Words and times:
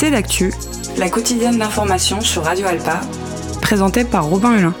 C'est 0.00 0.08
l'actu, 0.08 0.50
la 0.96 1.10
quotidienne 1.10 1.58
d'information 1.58 2.22
sur 2.22 2.44
Radio 2.44 2.66
Alpa, 2.66 3.02
présentée 3.60 4.02
par 4.02 4.24
Robin 4.24 4.56
Hulin. 4.56 4.74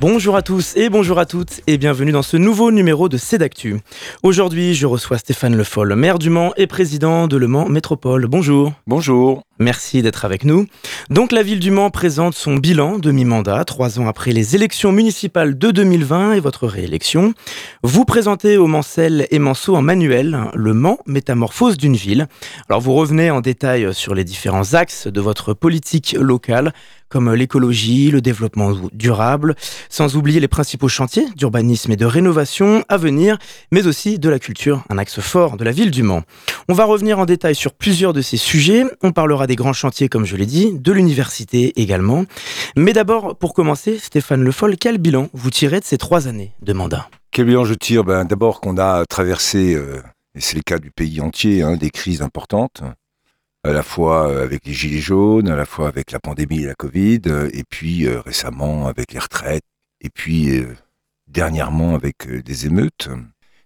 Bonjour 0.00 0.34
à 0.34 0.42
tous 0.42 0.76
et 0.76 0.88
bonjour 0.88 1.20
à 1.20 1.26
toutes 1.26 1.60
et 1.68 1.78
bienvenue 1.78 2.10
dans 2.10 2.22
ce 2.22 2.36
nouveau 2.36 2.72
numéro 2.72 3.08
de 3.08 3.16
Cédactu. 3.16 3.78
Aujourd'hui, 4.24 4.74
je 4.74 4.88
reçois 4.88 5.16
Stéphane 5.16 5.54
Le 5.54 5.62
Foll, 5.62 5.94
maire 5.94 6.18
du 6.18 6.28
Mans 6.28 6.52
et 6.56 6.66
président 6.66 7.28
de 7.28 7.36
Le 7.36 7.46
Mans 7.46 7.68
Métropole. 7.68 8.26
Bonjour. 8.26 8.72
Bonjour. 8.88 9.44
Merci 9.62 10.02
d'être 10.02 10.24
avec 10.24 10.44
nous. 10.44 10.66
Donc 11.08 11.30
la 11.30 11.44
ville 11.44 11.60
du 11.60 11.70
Mans 11.70 11.90
présente 11.90 12.34
son 12.34 12.56
bilan 12.56 12.98
de 12.98 13.12
mi-mandat, 13.12 13.64
trois 13.64 14.00
ans 14.00 14.08
après 14.08 14.32
les 14.32 14.56
élections 14.56 14.90
municipales 14.90 15.56
de 15.56 15.70
2020 15.70 16.32
et 16.32 16.40
votre 16.40 16.66
réélection. 16.66 17.32
Vous 17.84 18.04
présentez 18.04 18.56
au 18.56 18.66
Mancel 18.66 19.28
et 19.30 19.38
Manceau 19.38 19.76
en 19.76 19.82
manuel 19.82 20.50
le 20.52 20.74
Mans, 20.74 20.98
métamorphose 21.06 21.76
d'une 21.76 21.94
ville. 21.94 22.26
Alors 22.68 22.80
vous 22.80 22.94
revenez 22.94 23.30
en 23.30 23.40
détail 23.40 23.94
sur 23.94 24.16
les 24.16 24.24
différents 24.24 24.74
axes 24.74 25.06
de 25.06 25.20
votre 25.20 25.54
politique 25.54 26.16
locale, 26.18 26.72
comme 27.12 27.34
l'écologie, 27.34 28.10
le 28.10 28.22
développement 28.22 28.72
durable, 28.94 29.54
sans 29.90 30.16
oublier 30.16 30.40
les 30.40 30.48
principaux 30.48 30.88
chantiers 30.88 31.26
d'urbanisme 31.36 31.92
et 31.92 31.96
de 31.96 32.06
rénovation 32.06 32.84
à 32.88 32.96
venir, 32.96 33.36
mais 33.70 33.86
aussi 33.86 34.18
de 34.18 34.30
la 34.30 34.38
culture, 34.38 34.82
un 34.88 34.96
axe 34.96 35.20
fort 35.20 35.58
de 35.58 35.64
la 35.64 35.72
ville 35.72 35.90
du 35.90 36.02
Mans. 36.02 36.22
On 36.70 36.72
va 36.72 36.84
revenir 36.84 37.18
en 37.18 37.26
détail 37.26 37.54
sur 37.54 37.74
plusieurs 37.74 38.14
de 38.14 38.22
ces 38.22 38.38
sujets. 38.38 38.84
On 39.02 39.12
parlera 39.12 39.46
des 39.46 39.51
grands 39.56 39.72
chantiers, 39.72 40.08
comme 40.08 40.24
je 40.24 40.36
l'ai 40.36 40.46
dit, 40.46 40.72
de 40.72 40.92
l'université 40.92 41.80
également. 41.80 42.24
Mais 42.76 42.92
d'abord, 42.92 43.36
pour 43.36 43.54
commencer, 43.54 43.98
Stéphane 43.98 44.42
Le 44.42 44.52
Foll, 44.52 44.76
quel 44.78 44.98
bilan 44.98 45.28
vous 45.32 45.50
tirez 45.50 45.80
de 45.80 45.84
ces 45.84 45.98
trois 45.98 46.28
années 46.28 46.52
de 46.62 46.72
mandat? 46.72 47.08
Quel 47.30 47.46
bilan 47.46 47.64
je 47.64 47.74
tire? 47.74 48.04
Ben, 48.04 48.24
D'abord 48.24 48.60
qu'on 48.60 48.76
a 48.78 49.04
traversé, 49.06 49.74
euh, 49.74 50.02
et 50.34 50.40
c'est 50.40 50.56
le 50.56 50.62
cas 50.62 50.78
du 50.78 50.90
pays 50.90 51.20
entier, 51.20 51.62
hein, 51.62 51.76
des 51.76 51.90
crises 51.90 52.22
importantes 52.22 52.82
à 53.64 53.72
la 53.72 53.82
fois 53.82 54.28
euh, 54.28 54.42
avec 54.42 54.66
les 54.66 54.72
gilets 54.72 55.00
jaunes, 55.00 55.48
à 55.48 55.56
la 55.56 55.64
fois 55.64 55.88
avec 55.88 56.12
la 56.12 56.20
pandémie 56.20 56.62
et 56.62 56.66
la 56.66 56.74
Covid, 56.74 57.22
euh, 57.26 57.48
et 57.52 57.64
puis 57.68 58.08
récemment 58.08 58.86
avec 58.86 59.12
les 59.12 59.18
retraites, 59.18 59.64
et 60.00 60.10
puis 60.10 60.64
dernièrement 61.28 61.94
avec 61.94 62.28
des 62.28 62.66
émeutes 62.66 63.08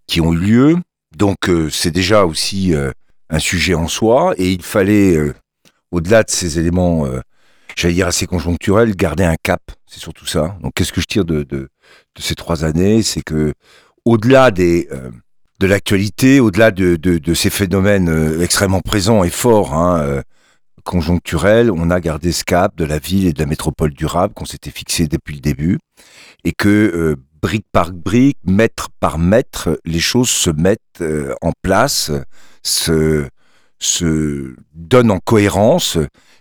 qui 0.07 0.21
ont 0.21 0.33
eu 0.33 0.39
lieu. 0.39 0.77
Donc 1.17 1.51
c'est 1.71 1.91
déjà 1.91 2.27
aussi 2.27 2.75
un 3.31 3.39
sujet 3.39 3.75
en 3.75 3.89
soi, 3.89 4.35
et 4.37 4.53
il 4.53 4.63
fallait 4.63 5.33
au-delà 5.97 6.23
de 6.23 6.31
ces 6.31 6.59
éléments, 6.59 7.07
euh, 7.07 7.21
j'allais 7.75 7.95
dire 7.95 8.07
assez 8.07 8.27
conjoncturels, 8.27 8.95
garder 8.95 9.25
un 9.25 9.37
cap. 9.43 9.63
C'est 9.87 9.99
surtout 10.01 10.27
ça. 10.27 10.59
Donc, 10.61 10.75
qu'est-ce 10.75 10.93
que 10.93 11.01
je 11.01 11.07
tire 11.07 11.25
de, 11.25 11.71
ces 12.19 12.35
trois 12.35 12.65
années? 12.65 13.03
C'est 13.03 13.23
que, 13.23 13.55
au-delà 14.05 14.51
euh, 14.59 15.11
de 15.59 15.67
l'actualité, 15.67 16.39
au-delà 16.39 16.71
de, 16.71 17.35
ces 17.35 17.49
phénomènes 17.49 18.11
euh, 18.11 18.43
extrêmement 18.43 18.83
présents 18.83 19.25
et 19.25 19.31
forts, 19.31 19.73
hein, 19.73 20.23
conjoncturels, 20.85 21.71
on 21.71 21.91
a 21.91 21.99
gardé 21.99 22.31
ce 22.31 22.45
cap 22.45 22.77
de 22.77 22.85
la 22.85 22.99
ville 22.99 23.27
et 23.27 23.33
de 23.33 23.41
la 23.41 23.47
métropole 23.47 23.95
durable 23.95 24.35
qu'on 24.35 24.45
s'était 24.45 24.71
fixé 24.71 25.09
depuis 25.09 25.35
le 25.35 25.41
début, 25.41 25.79
et 26.45 26.53
que 26.53 27.17
brique 27.43 27.67
par 27.73 27.91
brique, 27.91 28.39
mètre 28.45 28.91
par 29.01 29.19
mètre, 29.19 29.81
les 29.85 29.99
choses 29.99 30.29
se 30.29 30.51
mettent 30.51 31.03
en 31.43 31.53
place, 31.63 32.13
se 32.63 33.27
se 33.79 34.55
donne 34.75 35.11
en 35.11 35.19
cohérence. 35.19 35.99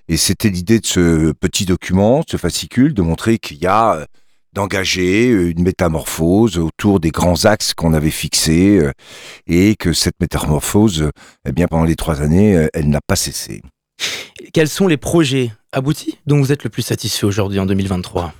Et 0.07 0.17
c'était 0.17 0.49
l'idée 0.49 0.79
de 0.79 0.85
ce 0.85 1.31
petit 1.31 1.65
document, 1.65 2.23
ce 2.27 2.37
fascicule, 2.37 2.93
de 2.93 3.01
montrer 3.01 3.39
qu'il 3.39 3.57
y 3.57 3.65
a 3.65 3.95
euh, 3.95 4.05
d'engager 4.53 5.31
euh, 5.31 5.51
une 5.51 5.63
métamorphose 5.63 6.57
autour 6.57 6.99
des 6.99 7.11
grands 7.11 7.45
axes 7.45 7.73
qu'on 7.73 7.93
avait 7.93 8.11
fixés 8.11 8.79
euh, 8.79 8.91
et 9.47 9.75
que 9.75 9.93
cette 9.93 10.19
métamorphose, 10.21 11.09
eh 11.47 11.51
bien, 11.51 11.67
pendant 11.67 11.85
les 11.85 11.95
trois 11.95 12.21
années, 12.21 12.67
elle 12.73 12.89
n'a 12.89 13.01
pas 13.05 13.15
cessé. 13.15 13.61
Quels 14.53 14.69
sont 14.69 14.87
les 14.87 14.97
projets 14.97 15.51
aboutis 15.71 16.19
dont 16.25 16.37
vous 16.37 16.51
êtes 16.51 16.63
le 16.63 16.69
plus 16.69 16.83
satisfait 16.83 17.25
aujourd'hui 17.25 17.59
en 17.59 17.65
2023 17.65 18.33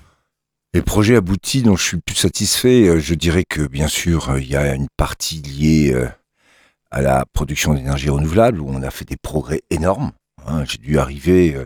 les 0.73 0.81
projets 0.81 1.15
aboutis 1.15 1.61
dont 1.61 1.77
je 1.77 1.85
suis 1.85 1.95
le 1.95 2.01
plus 2.05 2.17
satisfait, 2.17 2.99
je 2.99 3.13
dirais 3.13 3.45
que 3.47 3.61
bien 3.61 3.87
sûr, 3.87 4.37
il 4.37 4.49
y 4.49 4.57
a 4.57 4.75
une 4.75 4.89
partie 4.97 5.41
liée 5.41 5.95
à 6.95 7.01
la 7.01 7.25
production 7.33 7.73
d'énergie 7.73 8.09
renouvelable 8.09 8.61
où 8.61 8.69
on 8.69 8.81
a 8.81 8.89
fait 8.89 9.03
des 9.03 9.17
progrès 9.17 9.61
énormes. 9.69 10.13
Hein. 10.47 10.63
J'ai 10.63 10.77
dû 10.77 10.97
arriver, 10.97 11.53
euh, 11.53 11.65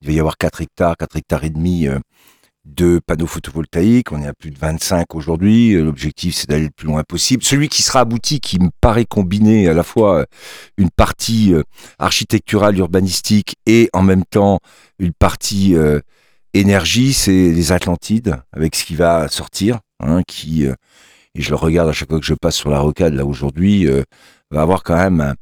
il 0.00 0.08
va 0.08 0.14
y 0.14 0.18
avoir 0.18 0.38
4 0.38 0.62
hectares, 0.62 0.96
4 0.96 1.16
hectares 1.16 1.44
et 1.44 1.50
demi 1.50 1.86
euh, 1.86 1.98
de 2.64 2.98
panneaux 3.06 3.26
photovoltaïques. 3.26 4.10
On 4.10 4.22
est 4.22 4.26
à 4.26 4.32
plus 4.32 4.50
de 4.50 4.58
25 4.58 5.14
aujourd'hui. 5.14 5.74
Euh, 5.74 5.84
l'objectif, 5.84 6.34
c'est 6.34 6.48
d'aller 6.48 6.64
le 6.64 6.70
plus 6.70 6.86
loin 6.86 7.02
possible. 7.04 7.44
Celui 7.44 7.68
qui 7.68 7.82
sera 7.82 8.00
abouti, 8.00 8.40
qui 8.40 8.58
me 8.58 8.70
paraît 8.80 9.04
combiner 9.04 9.68
à 9.68 9.74
la 9.74 9.82
fois 9.82 10.24
une 10.78 10.88
partie 10.88 11.52
architecturale, 11.98 12.78
urbanistique 12.78 13.56
et 13.66 13.90
en 13.92 14.02
même 14.02 14.24
temps 14.24 14.60
une 14.98 15.12
partie 15.12 15.76
énergie, 16.54 17.12
c'est 17.12 17.52
les 17.52 17.72
Atlantides, 17.72 18.40
avec 18.54 18.74
ce 18.74 18.86
qui 18.86 18.94
va 18.94 19.28
sortir, 19.28 19.80
hein, 20.02 20.22
qui, 20.26 20.64
et 20.64 21.42
je 21.42 21.50
le 21.50 21.56
regarde 21.56 21.90
à 21.90 21.92
chaque 21.92 22.08
fois 22.08 22.18
que 22.18 22.24
je 22.24 22.34
passe 22.34 22.56
sur 22.56 22.70
la 22.70 22.80
rocade, 22.80 23.12
là 23.12 23.26
aujourd'hui, 23.26 23.86
va 24.50 24.62
avoir 24.62 24.82
quand 24.82 24.96
même 24.96 25.34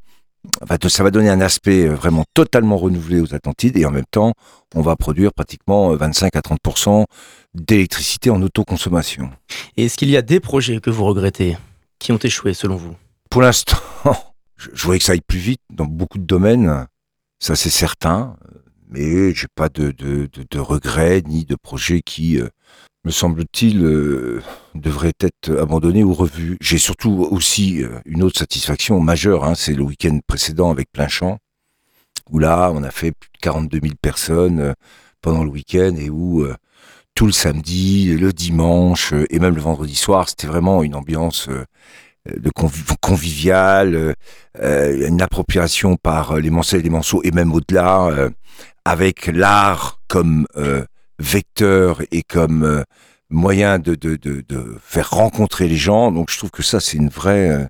ça 0.88 1.02
va 1.02 1.10
donner 1.10 1.30
un 1.30 1.40
aspect 1.40 1.86
euh, 1.86 1.94
vraiment 1.94 2.24
totalement 2.34 2.76
renouvelé 2.76 3.20
aux 3.20 3.34
Atlantides 3.34 3.76
et 3.76 3.84
en 3.84 3.90
même 3.90 4.06
temps, 4.10 4.32
on 4.74 4.82
va 4.82 4.96
produire 4.96 5.32
pratiquement 5.32 5.94
25 5.94 6.34
euh, 6.34 6.38
à 6.38 6.42
30% 6.42 7.04
d'électricité 7.54 8.30
en 8.30 8.40
autoconsommation. 8.42 9.30
Et 9.76 9.86
est-ce 9.86 9.96
qu'il 9.96 10.10
y 10.10 10.16
a 10.16 10.22
des 10.22 10.40
projets 10.40 10.80
que 10.80 10.90
vous 10.90 11.04
regrettez 11.04 11.56
qui 11.98 12.12
ont 12.12 12.18
échoué 12.18 12.54
selon 12.54 12.76
vous? 12.76 12.94
Pour 13.30 13.42
l'instant, 13.42 13.78
je, 14.56 14.70
voudrais 14.82 14.98
que 14.98 15.04
ça 15.04 15.12
aille 15.12 15.20
plus 15.20 15.38
vite 15.38 15.60
dans 15.72 15.86
beaucoup 15.86 16.18
de 16.18 16.26
domaines, 16.26 16.86
ça 17.38 17.56
c'est 17.56 17.70
certain, 17.70 18.36
mais 18.88 19.34
j'ai 19.34 19.48
pas 19.54 19.68
de, 19.68 19.90
de, 19.90 20.28
de, 20.32 20.58
regrets 20.58 21.22
ni 21.26 21.44
de 21.44 21.56
projets 21.56 22.00
qui 22.00 22.38
euh, 22.38 22.48
me 23.08 23.12
semble-t-il, 23.12 23.82
euh, 23.82 24.42
devrait 24.74 25.14
être 25.20 25.58
abandonné 25.58 26.04
ou 26.04 26.12
revu. 26.12 26.58
J'ai 26.60 26.76
surtout 26.76 27.26
aussi 27.30 27.82
euh, 27.82 28.00
une 28.04 28.22
autre 28.22 28.38
satisfaction 28.38 29.00
majeure, 29.00 29.44
hein, 29.44 29.54
c'est 29.54 29.72
le 29.72 29.82
week-end 29.82 30.18
précédent 30.26 30.70
avec 30.70 30.92
plein 30.92 31.08
champ, 31.08 31.38
où 32.30 32.38
là, 32.38 32.70
on 32.74 32.82
a 32.82 32.90
fait 32.90 33.12
plus 33.12 33.30
de 33.32 33.38
42 33.40 33.80
000 33.82 33.94
personnes 34.02 34.60
euh, 34.60 34.74
pendant 35.22 35.42
le 35.42 35.48
week-end 35.48 35.94
et 35.96 36.10
où 36.10 36.46
tout 37.14 37.24
le 37.24 37.32
samedi, 37.32 38.14
le 38.14 38.34
dimanche 38.34 39.14
et 39.30 39.38
même 39.38 39.54
le 39.54 39.60
vendredi 39.62 39.94
soir, 39.94 40.28
c'était 40.28 40.46
vraiment 40.46 40.82
une 40.84 40.94
ambiance 40.94 41.48
une 44.60 45.22
appropriation 45.22 45.96
par 45.96 46.36
les 46.36 46.50
Mancels 46.50 46.80
et 46.80 46.82
les 46.84 46.90
Manceaux 46.90 47.20
et 47.24 47.32
même 47.32 47.52
au-delà, 47.52 48.30
avec 48.84 49.26
l'art 49.26 50.00
comme 50.06 50.46
vecteur 51.18 52.02
et 52.10 52.22
comme 52.22 52.64
euh, 52.64 52.82
moyen 53.30 53.78
de, 53.78 53.94
de, 53.94 54.16
de, 54.16 54.44
de, 54.48 54.76
faire 54.82 55.10
rencontrer 55.10 55.68
les 55.68 55.76
gens. 55.76 56.12
Donc 56.12 56.30
je 56.30 56.38
trouve 56.38 56.50
que 56.50 56.62
ça, 56.62 56.80
c'est 56.80 56.96
une 56.96 57.08
vraie, 57.08 57.50
euh, 57.50 57.66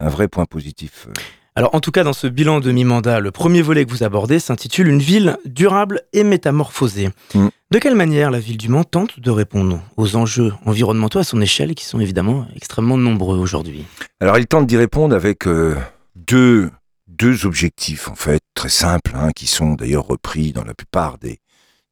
un 0.00 0.08
vrai 0.08 0.28
point 0.28 0.44
positif. 0.44 1.08
Alors 1.54 1.74
en 1.74 1.80
tout 1.80 1.90
cas, 1.90 2.04
dans 2.04 2.12
ce 2.12 2.26
bilan 2.28 2.60
de 2.60 2.70
mi-mandat, 2.70 3.18
le 3.18 3.32
premier 3.32 3.62
volet 3.62 3.84
que 3.84 3.90
vous 3.90 4.04
abordez 4.04 4.38
s'intitule 4.38 4.88
Une 4.88 5.00
ville 5.00 5.38
durable 5.44 6.02
et 6.12 6.22
métamorphosée. 6.22 7.10
Mm. 7.34 7.48
De 7.70 7.78
quelle 7.78 7.96
manière 7.96 8.30
la 8.30 8.38
ville 8.38 8.56
du 8.56 8.68
Mans 8.68 8.84
tente 8.84 9.18
de 9.18 9.30
répondre 9.30 9.82
aux 9.96 10.16
enjeux 10.16 10.52
environnementaux 10.66 11.18
à 11.18 11.24
son 11.24 11.40
échelle, 11.40 11.74
qui 11.74 11.84
sont 11.84 12.00
évidemment 12.00 12.46
extrêmement 12.54 12.96
nombreux 12.96 13.38
aujourd'hui? 13.38 13.84
Alors 14.20 14.38
il 14.38 14.46
tente 14.46 14.66
d'y 14.66 14.76
répondre 14.76 15.14
avec 15.14 15.46
euh, 15.48 15.76
deux, 16.14 16.70
deux 17.08 17.44
objectifs, 17.44 18.08
en 18.08 18.14
fait, 18.14 18.40
très 18.54 18.68
simples, 18.68 19.12
hein, 19.16 19.30
qui 19.34 19.46
sont 19.46 19.74
d'ailleurs 19.74 20.06
repris 20.06 20.52
dans 20.52 20.64
la 20.64 20.74
plupart 20.74 21.18
des, 21.18 21.40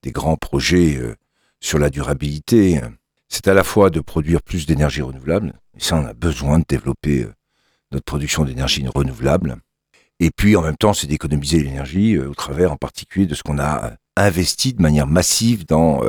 des 0.02 0.12
grands 0.12 0.36
projets 0.36 0.96
euh, 0.96 1.14
sur 1.60 1.78
la 1.78 1.90
durabilité, 1.90 2.80
c'est 3.28 3.48
à 3.48 3.54
la 3.54 3.64
fois 3.64 3.90
de 3.90 4.00
produire 4.00 4.42
plus 4.42 4.66
d'énergie 4.66 5.02
renouvelable, 5.02 5.54
et 5.76 5.80
ça 5.80 5.96
on 5.96 6.06
a 6.06 6.14
besoin 6.14 6.58
de 6.58 6.64
développer 6.68 7.22
euh, 7.22 7.32
notre 7.92 8.04
production 8.04 8.44
d'énergie 8.44 8.86
renouvelable, 8.86 9.56
et 10.21 10.30
puis 10.30 10.54
en 10.56 10.62
même 10.62 10.76
temps 10.76 10.92
c'est 10.92 11.06
d'économiser 11.06 11.62
l'énergie 11.62 12.15
euh, 12.15 12.28
au 12.28 12.34
travers 12.34 12.72
en 12.72 12.76
particulier 12.76 13.26
de 13.26 13.34
ce 13.34 13.42
qu'on 13.42 13.59
a 13.59 13.94
investi 14.16 14.72
de 14.72 14.80
manière 14.80 15.06
massive 15.06 15.66
dans 15.66 16.00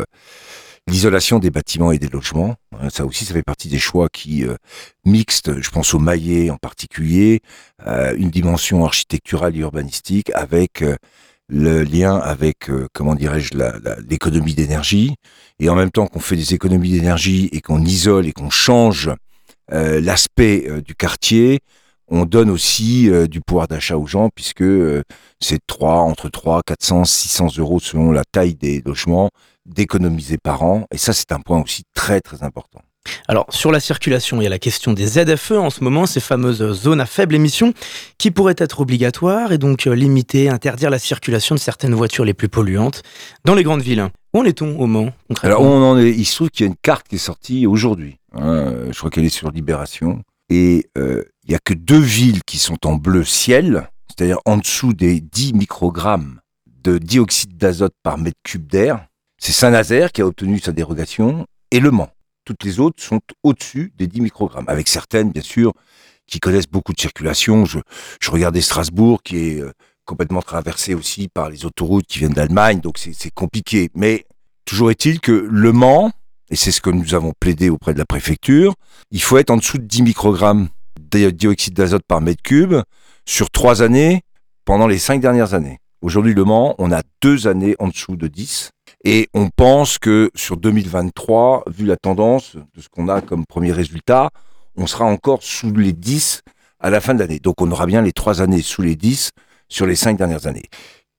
l'isolation 0.88 1.39
des 1.39 1.50
bâtiments 1.50 1.91
et 1.91 2.00
des 2.00 2.07
logements. 2.07 2.56
Ça 2.89 3.06
aussi, 3.06 3.25
ça 3.25 3.33
fait 3.33 3.44
partie 3.44 3.67
des 3.67 3.79
choix 3.79 4.07
qui 4.07 4.45
mixtes, 5.03 5.59
je 5.59 5.69
pense 5.71 5.94
au 5.94 6.00
maillet 6.00 6.50
en 6.50 6.56
particulier, 6.56 7.41
une 7.85 8.29
dimension 8.29 8.85
architecturale 8.85 9.57
et 9.57 9.59
urbanistique 9.59 10.31
avec 10.35 10.81
le 11.49 11.83
lien 11.83 12.17
avec, 12.17 12.69
euh, 12.69 12.88
comment 12.94 13.15
dirais-je, 13.15 13.51
l'économie 14.09 14.53
d'énergie, 14.53 15.15
et 15.59 15.69
en 15.69 15.75
même 15.75 15.91
temps 15.91 16.07
qu'on 16.07 16.19
fait 16.19 16.35
des 16.35 16.53
économies 16.53 16.91
d'énergie 16.91 17.49
et 17.51 17.61
qu'on 17.61 17.83
isole 17.83 18.27
et 18.27 18.33
qu'on 18.33 18.49
change 18.49 19.11
euh, 19.71 20.01
l'aspect 20.01 20.65
euh, 20.67 20.81
du 20.81 20.95
quartier, 20.95 21.59
on 22.09 22.25
donne 22.25 22.49
aussi 22.49 23.09
du 23.29 23.41
pouvoir 23.41 23.67
d'achat 23.67 23.97
aux 23.97 24.07
gens, 24.07 24.29
puisque 24.33 24.63
c'est 25.41 25.59
3, 25.67 25.95
entre 25.95 26.29
3, 26.29 26.61
400, 26.65 27.03
600 27.03 27.57
euros 27.57 27.81
selon 27.81 28.13
la 28.13 28.23
taille 28.23 28.55
des 28.55 28.81
logements 28.85 29.29
d'économiser 29.65 30.38
par 30.38 30.63
an, 30.63 30.85
et 30.89 30.97
ça 30.97 31.11
c'est 31.11 31.33
un 31.33 31.41
point 31.41 31.61
aussi 31.61 31.83
très 31.93 32.21
très 32.21 32.43
important. 32.43 32.79
Alors, 33.27 33.45
sur 33.50 33.71
la 33.71 33.80
circulation, 33.80 34.42
il 34.42 34.44
y 34.44 34.48
a 34.48 34.50
la 34.50 34.59
question 34.59 34.94
des 34.94 35.06
ZFE 35.07 35.51
en 35.51 35.69
ce 35.69 35.83
moment, 35.83 36.06
ces 36.06 36.19
fameuses 36.19 36.74
zones 36.74 37.01
à 37.01 37.06
faible 37.06 37.36
émission 37.36 37.74
qui 38.18 38.31
pourraient 38.31 38.56
être 38.57 38.81
obligatoires 38.81 39.51
et 39.51 39.57
donc 39.57 39.88
euh, 39.88 39.94
limiter, 39.94 40.50
interdire 40.50 40.89
la 40.89 41.00
circulation 41.00 41.56
de 41.56 41.59
certaines 41.59 41.94
voitures 41.94 42.25
les 42.25 42.33
plus 42.33 42.50
polluantes 42.50 43.04
dans 43.45 43.56
les 43.56 43.63
grandes 43.63 43.81
villes. 43.81 44.07
Où 44.33 44.39
en 44.39 44.45
est-on 44.45 44.80
au 44.80 44.88
Mans 44.88 45.12
Alors, 45.42 45.62
on 45.62 45.83
en 45.83 45.98
est, 45.98 46.09
il 46.09 46.25
se 46.25 46.36
trouve 46.36 46.50
qu'il 46.50 46.65
y 46.65 46.68
a 46.68 46.71
une 46.71 46.77
carte 46.81 47.07
qui 47.07 47.15
est 47.15 47.19
sortie 47.19 47.65
aujourd'hui. 47.65 48.18
Hein, 48.33 48.74
je 48.92 48.98
crois 48.98 49.10
qu'elle 49.10 49.25
est 49.25 49.30
sur 49.30 49.51
Libération. 49.51 50.21
Et 50.50 50.89
euh, 50.98 51.24
il 51.44 51.50
n'y 51.50 51.56
a 51.56 51.60
que 51.63 51.74
deux 51.74 52.00
villes 52.00 52.44
qui 52.45 52.57
sont 52.57 52.86
en 52.86 52.95
bleu 52.95 53.24
ciel, 53.24 53.89
c'est-à-dire 54.07 54.39
en 54.45 54.57
dessous 54.57 54.94
des 54.94 55.19
10 55.19 55.53
microgrammes 55.53 56.39
de 56.83 56.98
dioxyde 56.98 57.57
d'azote 57.57 57.94
par 58.03 58.18
mètre 58.18 58.38
cube 58.44 58.68
d'air. 58.68 59.06
C'est 59.39 59.51
Saint-Nazaire 59.51 60.12
qui 60.12 60.21
a 60.21 60.25
obtenu 60.25 60.60
sa 60.60 60.71
dérogation 60.71 61.45
et 61.71 61.80
Le 61.80 61.92
Mans. 61.92 62.10
Toutes 62.47 62.63
les 62.63 62.79
autres 62.79 63.03
sont 63.03 63.19
au-dessus 63.44 63.91
des 63.97 64.07
10 64.07 64.21
microgrammes, 64.21 64.63
avec 64.69 64.88
certaines, 64.88 65.33
bien 65.33 65.41
sûr, 65.41 65.73
qui 66.27 66.39
connaissent 66.39 66.69
beaucoup 66.71 66.94
de 66.94 66.99
circulation. 67.01 67.65
Je, 67.65 67.79
je 68.21 68.31
regardais 68.31 68.61
Strasbourg, 68.61 69.21
qui 69.21 69.35
est 69.35 69.61
euh, 69.61 69.73
complètement 70.05 70.41
traversé 70.41 70.94
aussi 70.94 71.27
par 71.27 71.49
les 71.49 71.65
autoroutes 71.65 72.07
qui 72.07 72.19
viennent 72.19 72.31
d'Allemagne, 72.31 72.79
donc 72.79 72.99
c'est 72.99 73.31
compliqué. 73.31 73.89
Mais 73.95 74.25
toujours 74.63 74.91
est-il 74.91 75.19
que 75.19 75.33
Le 75.33 75.73
Mans, 75.73 76.13
et 76.49 76.55
c'est 76.55 76.71
ce 76.71 76.79
que 76.79 76.89
nous 76.89 77.15
avons 77.15 77.33
plaidé 77.38 77.69
auprès 77.69 77.94
de 77.94 77.99
la 77.99 78.05
préfecture, 78.05 78.75
il 79.11 79.21
faut 79.21 79.38
être 79.38 79.50
en 79.50 79.57
dessous 79.57 79.77
de 79.77 79.83
10 79.83 80.03
microgrammes 80.03 80.69
de 80.97 81.29
dioxyde 81.31 81.73
d'azote 81.73 82.03
par 82.07 82.21
mètre 82.21 82.43
cube 82.43 82.75
sur 83.25 83.50
trois 83.50 83.81
années 83.81 84.21
pendant 84.63 84.88
les 84.88 85.00
cinq 85.00 85.19
dernières 85.19 85.53
années. 85.53 85.79
Aujourd'hui, 86.01 86.33
Le 86.33 86.45
Mans, 86.45 86.75
on 86.77 86.93
a 86.93 87.01
deux 87.21 87.45
années 87.45 87.75
en 87.79 87.89
dessous 87.89 88.15
de 88.15 88.29
10. 88.29 88.69
Et 89.09 89.30
on 89.33 89.48
pense 89.48 90.00
que 90.00 90.30
sur 90.36 90.57
2023, 90.57 91.63
vu 91.68 91.86
la 91.86 91.95
tendance 91.95 92.57
de 92.57 92.81
ce 92.81 92.89
qu'on 92.89 93.07
a 93.07 93.21
comme 93.21 93.45
premier 93.45 93.71
résultat, 93.71 94.31
on 94.75 94.86
sera 94.86 95.06
encore 95.06 95.44
sous 95.44 95.71
les 95.71 95.94
10 95.94 96.42
à 96.81 96.89
la 96.89 97.00
fin 97.00 97.13
de 97.13 97.19
l'année. 97.19 97.39
Donc 97.39 97.62
on 97.62 97.71
aura 97.71 97.86
bien 97.86 98.01
les 98.01 98.12
trois 98.12 98.42
années 98.42 98.62
sous 98.62 98.81
les 98.81 98.98
10 98.98 99.31
sur 99.69 99.86
les 99.86 99.95
cinq 99.95 100.18
dernières 100.18 100.45
années. 100.45 100.65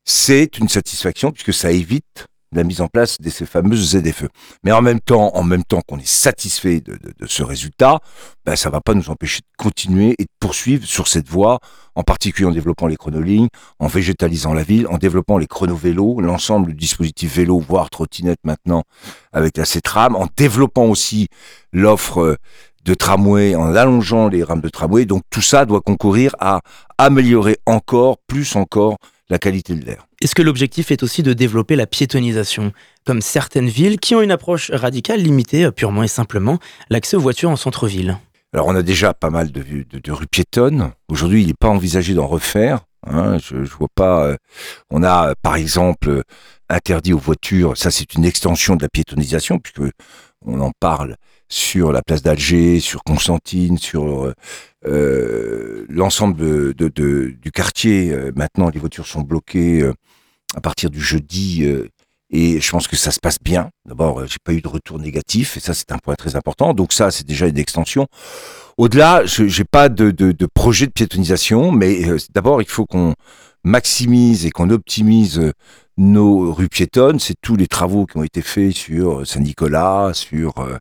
C'est 0.05 0.59
une 0.59 0.69
satisfaction 0.69 1.33
puisque 1.33 1.55
ça 1.55 1.71
évite 1.71 2.27
la 2.53 2.65
mise 2.65 2.81
en 2.81 2.89
place 2.89 3.17
de 3.21 3.31
ces 3.31 3.47
fameuses 3.47 3.97
ZFE. 3.97 4.27
Mais 4.65 4.73
en 4.73 4.83
même 4.83 5.01
temps, 5.01 5.35
en 5.35 5.43
même 5.43 5.65
temps 5.65 5.81
qu'on 5.87 5.99
est 5.99 6.07
satisfait 6.07 6.81
de, 6.81 6.99
ce 7.27 7.43
résultat, 7.43 8.01
ben, 8.45 8.57
ça 8.57 8.71
va 8.71 8.81
pas 8.81 8.95
nous 8.95 9.11
empêcher 9.11 9.41
de 9.41 9.63
continuer 9.63 10.15
et 10.19 10.25
de 10.25 10.31
poursuivre 10.41 10.87
sur 10.87 11.09
cette 11.09 11.29
voie, 11.29 11.59
en 11.95 12.03
particulier 12.03 12.49
en 12.49 12.53
développant 12.53 12.87
les 12.87 12.97
chronolignes, 12.97 13.49
en 13.79 13.87
végétalisant 13.87 14.55
la 14.55 14.63
ville, 14.63 14.87
en 14.89 14.99
développant 14.99 15.39
les 15.39 15.47
chronovélos, 15.47 16.21
l'ensemble 16.21 16.69
du 16.69 16.75
dispositif 16.75 17.37
vélo, 17.37 17.59
voire 17.59 17.91
trottinette 17.91 18.41
maintenant 18.45 18.85
avec 19.33 19.57
la 19.57 19.65
CETRAM, 19.65 20.17
en 20.17 20.29
développant 20.37 20.87
aussi 20.87 21.29
l'offre 21.73 22.39
de 22.85 22.95
tramway, 22.95 23.55
en 23.55 23.75
allongeant 23.75 24.29
les 24.29 24.43
rames 24.43 24.63
de 24.63 24.69
tramway. 24.69 25.05
Donc 25.05 25.23
tout 25.29 25.43
ça 25.43 25.67
doit 25.67 25.83
concourir 25.83 26.35
à 26.41 26.61
améliorer 26.97 27.59
encore, 27.67 28.17
plus 28.27 28.57
encore, 28.57 28.97
la 29.31 29.39
qualité 29.39 29.75
de 29.75 29.85
l'air. 29.85 30.07
Est-ce 30.23 30.35
que 30.35 30.43
l'objectif 30.43 30.91
est 30.91 31.03
aussi 31.03 31.23
de 31.23 31.33
développer 31.33 31.77
la 31.77 31.87
piétonisation, 31.87 32.73
comme 33.05 33.21
certaines 33.21 33.69
villes 33.69 33.99
qui 33.99 34.15
ont 34.15 34.23
une 34.23 34.31
approche 34.31 34.71
radicale 34.71 35.21
limitée 35.21 35.65
euh, 35.65 35.71
purement 35.71 36.03
et 36.03 36.09
simplement 36.09 36.59
l'accès 36.91 37.17
aux 37.17 37.21
voitures 37.21 37.51
en 37.51 37.57
centre-ville 37.57 38.19
Alors 38.53 38.67
on 38.67 38.75
a 38.75 38.83
déjà 38.83 39.15
pas 39.15 39.31
mal 39.31 39.53
de, 39.53 39.63
de, 39.91 40.13
rues 40.13 40.27
piétonnes. 40.27 40.93
Aujourd'hui, 41.09 41.43
il 41.43 41.49
n'est 41.49 41.55
pas 41.55 41.69
envisagé 41.69 42.15
d'en 42.15 42.27
refaire. 42.27 42.81
Hein. 43.07 43.39
je, 43.39 43.65
je 43.65 43.75
vois 43.75 43.89
pas. 43.95 44.27
Euh, 44.27 44.37
on 44.91 45.03
a 45.03 45.35
par 45.43 45.57
exemple 45.57 46.23
interdit 46.69 47.13
aux 47.13 47.19
voitures. 47.19 47.77
Ça, 47.77 47.91
c'est 47.91 48.15
une 48.15 48.25
extension 48.25 48.77
de 48.77 48.83
la 48.83 48.89
piétonisation 48.89 49.59
puisque 49.59 49.93
on 50.45 50.61
en 50.61 50.73
parle 50.81 51.17
sur 51.49 51.93
la 51.93 52.03
place 52.03 52.23
d'Alger, 52.23 52.81
sur 52.81 53.03
Constantine, 53.03 53.79
sur 53.79 54.27
euh, 54.27 54.35
euh, 54.87 55.87
l'ensemble 55.89 56.75
de, 56.75 56.89
du 56.89 57.51
quartier. 57.53 58.13
Euh, 58.13 58.33
maintenant, 58.37 58.69
les 58.69 58.79
voitures 58.79 59.07
sont 59.07 59.23
bloquées 59.23 59.89
à 60.55 60.61
partir 60.61 60.91
du 60.91 61.01
jeudi. 61.01 61.65
et 62.31 62.61
je 62.61 62.71
pense 62.71 62.87
que 62.89 62.97
ça 62.97 63.11
se 63.11 63.21
passe 63.21 63.39
bien. 63.43 63.71
D'abord, 63.87 64.27
j'ai 64.27 64.37
pas 64.43 64.53
eu 64.53 64.61
de 64.61 64.69
retour 64.69 64.99
négatif, 64.99 65.57
et 65.57 65.61
ça 65.61 65.75
c'est 65.75 65.93
un 65.93 65.99
point 65.99 66.15
très 66.15 66.37
important. 66.37 66.75
Donc 66.75 66.93
ça, 66.93 67.11
c'est 67.11 67.27
déjà 67.27 67.47
une 67.47 67.59
extension. 67.59 68.07
Au-delà, 68.77 69.25
je 69.25 69.45
n'ai 69.45 69.65
pas 69.65 69.89
de, 69.89 70.11
de, 70.11 70.47
projet 70.47 70.87
de 70.87 70.93
piétonisation, 70.93 71.73
mais 71.73 72.05
d'abord, 72.35 72.63
il 72.63 72.69
faut 72.69 72.87
qu'on 72.87 73.15
maximise 73.65 74.47
et 74.47 74.51
qu'on 74.51 74.71
optimise 74.71 75.53
nos 75.99 76.53
rues 76.53 76.69
piétonnes. 76.69 77.19
C'est 77.19 77.35
tous 77.43 77.57
les 77.57 77.67
travaux 77.67 78.07
qui 78.07 78.17
ont 78.17 78.23
été 78.23 78.41
faits 78.41 78.73
sur 78.73 79.27
Saint-Nicolas, 79.27 80.13
sur 80.15 80.59
euh, 80.59 80.79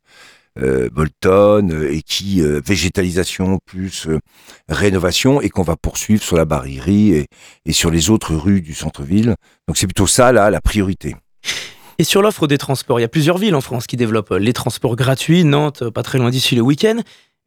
Bolton 0.92 1.70
euh, 1.72 1.92
et 1.92 2.02
qui 2.02 2.42
euh, 2.42 2.62
végétalisation 2.66 3.60
plus 3.66 4.08
rénovation 4.70 5.42
et 5.42 5.50
qu'on 5.50 5.64
va 5.64 5.76
poursuivre 5.76 6.24
sur 6.24 6.36
la 6.36 6.46
Barillerie 6.46 7.14
et, 7.14 7.28
et 7.66 7.74
sur 7.74 7.92
les 7.92 8.10
autres 8.10 8.36
rues 8.36 8.62
du 8.62 8.74
centre-ville. 8.74 9.36
Donc 9.68 9.78
c'est 9.78 9.88
plutôt 9.88 10.08
ça 10.08 10.32
là 10.32 10.50
la 10.50 10.62
priorité. 10.62 11.16
Et 12.00 12.04
sur 12.04 12.22
l'offre 12.22 12.46
des 12.46 12.60
transports, 12.60 13.00
il 13.00 13.02
y 13.02 13.06
a 13.06 13.10
plusieurs 13.10 13.40
villes 13.40 13.56
en 13.56 13.62
France 13.62 13.88
qui 13.88 13.98
développent 13.98 14.32
les 14.32 14.54
transports 14.54 14.96
gratuits, 14.96 15.44
Nantes, 15.44 15.90
pas 15.90 16.04
très 16.04 16.20
loin 16.20 16.30
d'ici 16.30 16.56
le 16.56 16.62
week-end. 16.62 16.98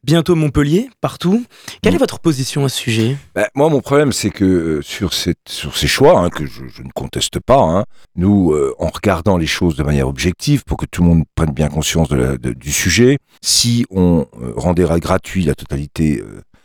Bientôt 0.03 0.33
Montpellier, 0.33 0.89
partout. 0.99 1.45
Quelle 1.83 1.93
est 1.93 1.97
mm. 1.97 1.99
votre 1.99 2.19
position 2.19 2.65
à 2.65 2.69
ce 2.69 2.77
sujet? 2.77 3.17
Ben, 3.35 3.45
Moi, 3.53 3.69
mon 3.69 3.81
problème, 3.81 4.11
c'est 4.11 4.31
que 4.31 4.43
euh, 4.43 4.81
sur, 4.81 5.13
cette, 5.13 5.47
sur 5.47 5.77
ces 5.77 5.85
choix, 5.85 6.19
hein, 6.19 6.29
que 6.29 6.47
je, 6.47 6.63
ne 6.63 6.89
conteste 6.95 7.39
pas, 7.39 7.59
hein, 7.59 7.85
nous, 8.15 8.51
euh, 8.51 8.73
en 8.79 8.87
regardant 8.87 9.37
les 9.37 9.45
choses 9.45 9.75
de 9.75 9.83
manière 9.83 10.07
objective, 10.07 10.63
pour 10.63 10.77
que 10.77 10.87
tout 10.87 11.03
le 11.03 11.09
monde 11.09 11.23
prenne 11.35 11.51
bien 11.51 11.67
conscience 11.67 12.09
de 12.09 12.35
du 12.37 12.71
sujet, 12.71 13.19
si 13.43 13.85
on 13.91 14.25
euh, 14.41 14.53
rendait 14.55 14.85
gratuit 14.99 15.43
la 15.43 15.53
totalité 15.53 16.23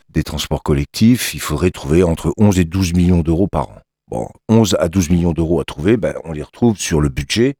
des 0.09 0.23
transports 0.23 0.63
collectifs, 0.63 1.35
il 1.35 1.39
faudrait 1.39 1.69
trouver 1.69 2.01
entre 2.01 2.33
11 2.37 2.57
et 2.57 2.65
12 2.65 2.93
millions 2.93 3.21
d'euros 3.21 3.47
par 3.47 3.69
an. 3.69 3.77
Bon, 4.09 4.29
11 4.49 4.77
à 4.79 4.89
12 4.89 5.11
millions 5.11 5.33
d'euros 5.33 5.59
à 5.59 5.63
trouver, 5.63 5.95
ben, 5.95 6.15
on 6.23 6.31
les 6.31 6.41
retrouve 6.41 6.77
sur 6.77 7.01
le 7.01 7.09
budget. 7.09 7.53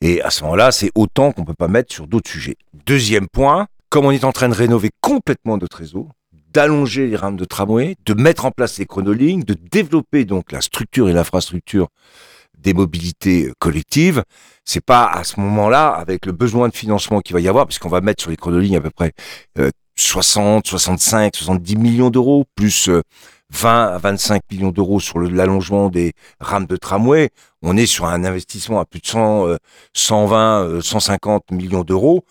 Et 0.00 0.20
à 0.20 0.30
ce 0.30 0.42
moment-là, 0.42 0.72
c'est 0.72 0.90
autant 0.96 1.30
qu'on 1.30 1.44
peut 1.44 1.54
pas 1.54 1.68
mettre 1.68 1.94
sur 1.94 2.08
d'autres 2.08 2.28
sujets. 2.28 2.56
Deuxième 2.86 3.28
point, 3.28 3.68
comme 3.92 4.06
on 4.06 4.10
est 4.10 4.24
en 4.24 4.32
train 4.32 4.48
de 4.48 4.54
rénover 4.54 4.88
complètement 5.02 5.58
notre 5.58 5.76
réseau, 5.76 6.08
d'allonger 6.50 7.08
les 7.08 7.16
rames 7.16 7.36
de 7.36 7.44
tramway, 7.44 7.94
de 8.06 8.14
mettre 8.14 8.46
en 8.46 8.50
place 8.50 8.78
les 8.78 8.86
chronolignes, 8.86 9.42
de 9.42 9.52
développer 9.52 10.24
donc 10.24 10.50
la 10.50 10.62
structure 10.62 11.10
et 11.10 11.12
l'infrastructure 11.12 11.88
des 12.56 12.72
mobilités 12.72 13.52
collectives, 13.58 14.24
c'est 14.64 14.82
pas 14.82 15.04
à 15.04 15.24
ce 15.24 15.38
moment-là, 15.40 15.88
avec 15.88 16.24
le 16.24 16.32
besoin 16.32 16.70
de 16.70 16.74
financement 16.74 17.20
qu'il 17.20 17.34
va 17.34 17.40
y 17.40 17.48
avoir, 17.48 17.66
puisqu'on 17.66 17.90
va 17.90 18.00
mettre 18.00 18.22
sur 18.22 18.30
les 18.30 18.38
chronolignes 18.38 18.76
à 18.76 18.80
peu 18.80 18.88
près 18.88 19.12
60, 19.96 20.66
65, 20.66 21.36
70 21.36 21.76
millions 21.76 22.08
d'euros, 22.08 22.46
plus 22.56 22.88
20 23.50 23.68
euh, 23.68 23.94
à 23.96 23.98
25 23.98 24.40
millions 24.50 24.70
d'euros 24.70 25.00
sur 25.00 25.18
l'allongement 25.18 25.90
des 25.90 26.14
rames 26.40 26.64
de 26.64 26.76
tramway, 26.76 27.28
on 27.60 27.76
est 27.76 27.84
sur 27.84 28.06
un 28.06 28.24
investissement 28.24 28.80
à 28.80 28.86
plus 28.86 29.00
de 29.00 29.06
100, 29.06 29.56
120, 29.92 30.80
150 30.80 31.50
millions 31.50 31.84
d'euros. 31.84 32.24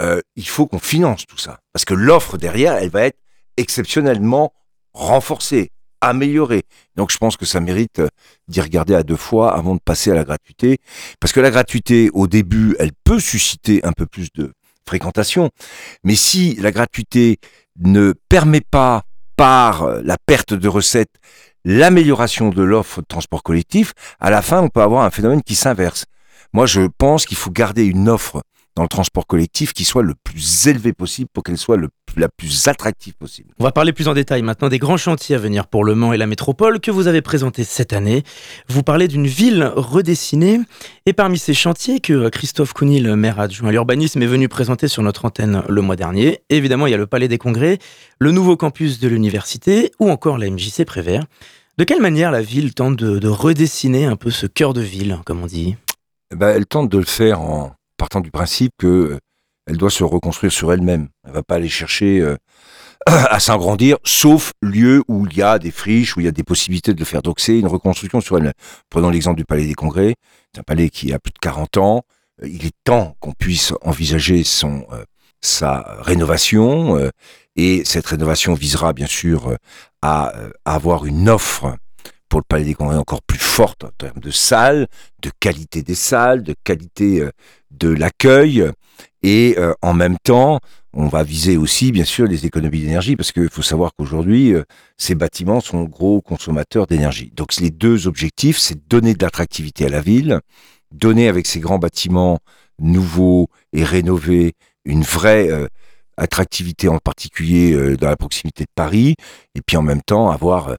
Euh, 0.00 0.20
il 0.36 0.46
faut 0.46 0.66
qu'on 0.66 0.78
finance 0.78 1.26
tout 1.26 1.38
ça. 1.38 1.60
Parce 1.72 1.84
que 1.84 1.94
l'offre 1.94 2.38
derrière, 2.38 2.74
elle 2.74 2.90
va 2.90 3.02
être 3.02 3.18
exceptionnellement 3.56 4.52
renforcée, 4.92 5.70
améliorée. 6.00 6.62
Donc 6.96 7.10
je 7.10 7.18
pense 7.18 7.36
que 7.36 7.46
ça 7.46 7.60
mérite 7.60 7.98
euh, 7.98 8.08
d'y 8.48 8.60
regarder 8.60 8.94
à 8.94 9.02
deux 9.02 9.16
fois 9.16 9.54
avant 9.54 9.74
de 9.74 9.80
passer 9.80 10.10
à 10.10 10.14
la 10.14 10.24
gratuité. 10.24 10.78
Parce 11.20 11.32
que 11.32 11.40
la 11.40 11.50
gratuité, 11.50 12.10
au 12.12 12.26
début, 12.26 12.76
elle 12.78 12.92
peut 13.04 13.20
susciter 13.20 13.84
un 13.84 13.92
peu 13.92 14.06
plus 14.06 14.28
de 14.34 14.52
fréquentation. 14.86 15.50
Mais 16.04 16.14
si 16.14 16.54
la 16.54 16.70
gratuité 16.70 17.38
ne 17.78 18.14
permet 18.28 18.60
pas, 18.60 19.04
par 19.38 19.84
euh, 19.84 20.02
la 20.04 20.16
perte 20.18 20.52
de 20.52 20.68
recettes, 20.68 21.14
l'amélioration 21.64 22.50
de 22.50 22.62
l'offre 22.62 23.00
de 23.00 23.06
transport 23.06 23.42
collectif, 23.42 23.94
à 24.20 24.30
la 24.30 24.42
fin, 24.42 24.60
on 24.60 24.68
peut 24.68 24.82
avoir 24.82 25.04
un 25.04 25.10
phénomène 25.10 25.42
qui 25.42 25.54
s'inverse. 25.54 26.04
Moi, 26.52 26.66
je 26.66 26.82
pense 26.98 27.24
qu'il 27.24 27.36
faut 27.36 27.50
garder 27.50 27.84
une 27.84 28.08
offre 28.08 28.42
dans 28.78 28.84
le 28.84 28.88
transport 28.88 29.26
collectif 29.26 29.72
qui 29.72 29.84
soit 29.84 30.04
le 30.04 30.14
plus 30.14 30.68
élevé 30.68 30.92
possible 30.92 31.28
pour 31.32 31.42
qu'elle 31.42 31.58
soit 31.58 31.76
le, 31.76 31.88
la 32.16 32.28
plus 32.28 32.68
attractive 32.68 33.14
possible. 33.14 33.52
On 33.58 33.64
va 33.64 33.72
parler 33.72 33.92
plus 33.92 34.06
en 34.06 34.14
détail 34.14 34.42
maintenant 34.42 34.68
des 34.68 34.78
grands 34.78 34.96
chantiers 34.96 35.34
à 35.34 35.38
venir 35.38 35.66
pour 35.66 35.82
Le 35.82 35.96
Mans 35.96 36.12
et 36.12 36.16
la 36.16 36.28
métropole 36.28 36.78
que 36.78 36.92
vous 36.92 37.08
avez 37.08 37.20
présentés 37.20 37.64
cette 37.64 37.92
année. 37.92 38.22
Vous 38.68 38.84
parlez 38.84 39.08
d'une 39.08 39.26
ville 39.26 39.72
redessinée 39.74 40.60
et 41.06 41.12
parmi 41.12 41.38
ces 41.38 41.54
chantiers 41.54 41.98
que 41.98 42.28
Christophe 42.28 42.72
Counil, 42.72 43.16
maire 43.16 43.40
adjoint 43.40 43.70
à 43.70 43.72
l'urbanisme, 43.72 44.22
est 44.22 44.26
venu 44.26 44.48
présenter 44.48 44.86
sur 44.86 45.02
notre 45.02 45.24
antenne 45.24 45.64
le 45.68 45.82
mois 45.82 45.96
dernier, 45.96 46.38
évidemment 46.48 46.86
il 46.86 46.90
y 46.90 46.94
a 46.94 46.98
le 46.98 47.08
Palais 47.08 47.26
des 47.26 47.38
Congrès, 47.38 47.78
le 48.20 48.30
nouveau 48.30 48.56
campus 48.56 49.00
de 49.00 49.08
l'université 49.08 49.90
ou 49.98 50.08
encore 50.08 50.38
la 50.38 50.48
MJC 50.48 50.84
Prévert. 50.86 51.24
De 51.78 51.82
quelle 51.82 52.00
manière 52.00 52.30
la 52.30 52.42
ville 52.42 52.74
tente 52.74 52.94
de, 52.94 53.28
redessiner 53.28 54.04
un 54.04 54.14
peu 54.14 54.30
ce 54.30 54.46
cœur 54.46 54.72
de 54.72 54.82
ville, 54.82 55.18
comme 55.26 55.42
on 55.42 55.46
dit? 55.46 55.74
Eh 56.32 56.36
ben, 56.36 56.50
Elle 56.50 56.66
tente 56.66 56.90
de 56.90 56.98
le 56.98 57.04
faire 57.04 57.40
en, 57.40 57.72
partant 57.98 58.20
du 58.20 58.30
principe 58.30 58.72
que 58.78 58.86
euh, 58.86 59.18
elle 59.66 59.76
doit 59.76 59.90
se 59.90 60.04
reconstruire 60.04 60.50
sur 60.50 60.72
elle-même. 60.72 61.08
Elle 61.26 61.32
va 61.32 61.42
pas 61.42 61.56
aller 61.56 61.68
chercher 61.68 62.20
euh, 62.20 62.36
à 63.06 63.38
s'agrandir, 63.38 63.98
sauf 64.04 64.52
lieu 64.62 65.02
où 65.08 65.26
il 65.26 65.36
y 65.36 65.42
a 65.42 65.58
des 65.58 65.70
friches, 65.70 66.16
où 66.16 66.20
il 66.20 66.24
y 66.24 66.28
a 66.28 66.32
des 66.32 66.44
possibilités 66.44 66.94
de 66.94 66.98
le 66.98 67.04
faire. 67.04 67.20
Donc 67.20 67.40
c'est 67.40 67.58
une 67.58 67.66
reconstruction 67.66 68.22
sur 68.22 68.38
elle-même. 68.38 68.54
Prenons 68.88 69.10
l'exemple 69.10 69.36
du 69.36 69.44
Palais 69.44 69.66
des 69.66 69.74
Congrès. 69.74 70.14
C'est 70.54 70.60
un 70.60 70.62
palais 70.62 70.88
qui 70.88 71.12
a 71.12 71.18
plus 71.18 71.32
de 71.32 71.38
40 71.38 71.76
ans. 71.76 72.02
Euh, 72.42 72.48
il 72.48 72.64
est 72.64 72.74
temps 72.84 73.14
qu'on 73.20 73.32
puisse 73.32 73.74
envisager 73.82 74.42
sa 75.40 75.96
rénovation. 76.00 77.10
et 77.56 77.82
cette 77.84 78.06
rénovation 78.06 78.54
visera 78.54 78.92
bien 78.92 79.06
sûr 79.06 79.56
à, 80.00 80.32
avoir 80.64 81.04
une 81.04 81.28
offre 81.28 81.76
pour 82.28 82.40
le 82.40 82.44
Palais 82.48 82.64
des 82.64 82.74
Congrès 82.74 82.96
encore 82.96 83.22
plus 83.22 83.38
forte 83.38 83.84
en 83.84 83.90
termes 83.96 84.20
de 84.20 84.30
salles, 84.30 84.86
de 85.22 85.30
qualité 85.40 85.82
des 85.82 85.94
salles, 85.94 86.42
de 86.42 86.54
qualité 86.64 87.26
de 87.70 87.88
l'accueil. 87.88 88.64
Et 89.22 89.56
en 89.82 89.94
même 89.94 90.16
temps, 90.22 90.60
on 91.00 91.06
va 91.06 91.22
viser 91.22 91.56
aussi, 91.56 91.92
bien 91.92 92.04
sûr, 92.04 92.26
les 92.26 92.46
économies 92.46 92.80
d'énergie, 92.80 93.14
parce 93.14 93.30
qu'il 93.30 93.48
faut 93.50 93.62
savoir 93.62 93.92
qu'aujourd'hui, 93.96 94.54
euh, 94.54 94.64
ces 94.96 95.14
bâtiments 95.14 95.60
sont 95.60 95.84
gros 95.84 96.20
consommateurs 96.20 96.86
d'énergie. 96.86 97.30
Donc 97.36 97.54
les 97.56 97.70
deux 97.70 98.06
objectifs, 98.06 98.58
c'est 98.58 98.88
donner 98.88 99.14
de 99.14 99.22
l'attractivité 99.22 99.86
à 99.86 99.90
la 99.90 100.00
ville, 100.00 100.40
donner 100.90 101.28
avec 101.28 101.46
ces 101.46 101.60
grands 101.60 101.78
bâtiments 101.78 102.38
nouveaux 102.80 103.48
et 103.72 103.84
rénovés 103.84 104.54
une 104.84 105.02
vraie 105.02 105.50
euh, 105.50 105.68
attractivité 106.16 106.88
en 106.88 106.98
particulier 106.98 107.74
euh, 107.74 107.96
dans 107.96 108.08
la 108.08 108.16
proximité 108.16 108.64
de 108.64 108.70
Paris, 108.74 109.14
et 109.54 109.60
puis 109.64 109.76
en 109.76 109.82
même 109.82 110.02
temps 110.02 110.30
avoir 110.30 110.74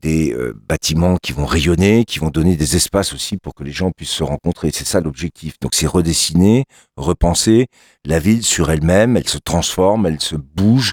des 0.00 0.32
euh, 0.32 0.54
bâtiments 0.68 1.16
qui 1.22 1.32
vont 1.32 1.46
rayonner, 1.46 2.04
qui 2.04 2.18
vont 2.18 2.30
donner 2.30 2.56
des 2.56 2.76
espaces 2.76 3.12
aussi 3.12 3.36
pour 3.36 3.54
que 3.54 3.64
les 3.64 3.72
gens 3.72 3.90
puissent 3.90 4.10
se 4.10 4.22
rencontrer. 4.22 4.70
C'est 4.72 4.86
ça 4.86 5.00
l'objectif. 5.00 5.54
Donc 5.60 5.74
c'est 5.74 5.86
redessiner, 5.86 6.64
repenser 6.96 7.66
la 8.04 8.18
ville 8.18 8.42
sur 8.42 8.70
elle-même. 8.70 9.16
Elle 9.16 9.28
se 9.28 9.38
transforme, 9.38 10.06
elle 10.06 10.20
se 10.20 10.36
bouge 10.36 10.92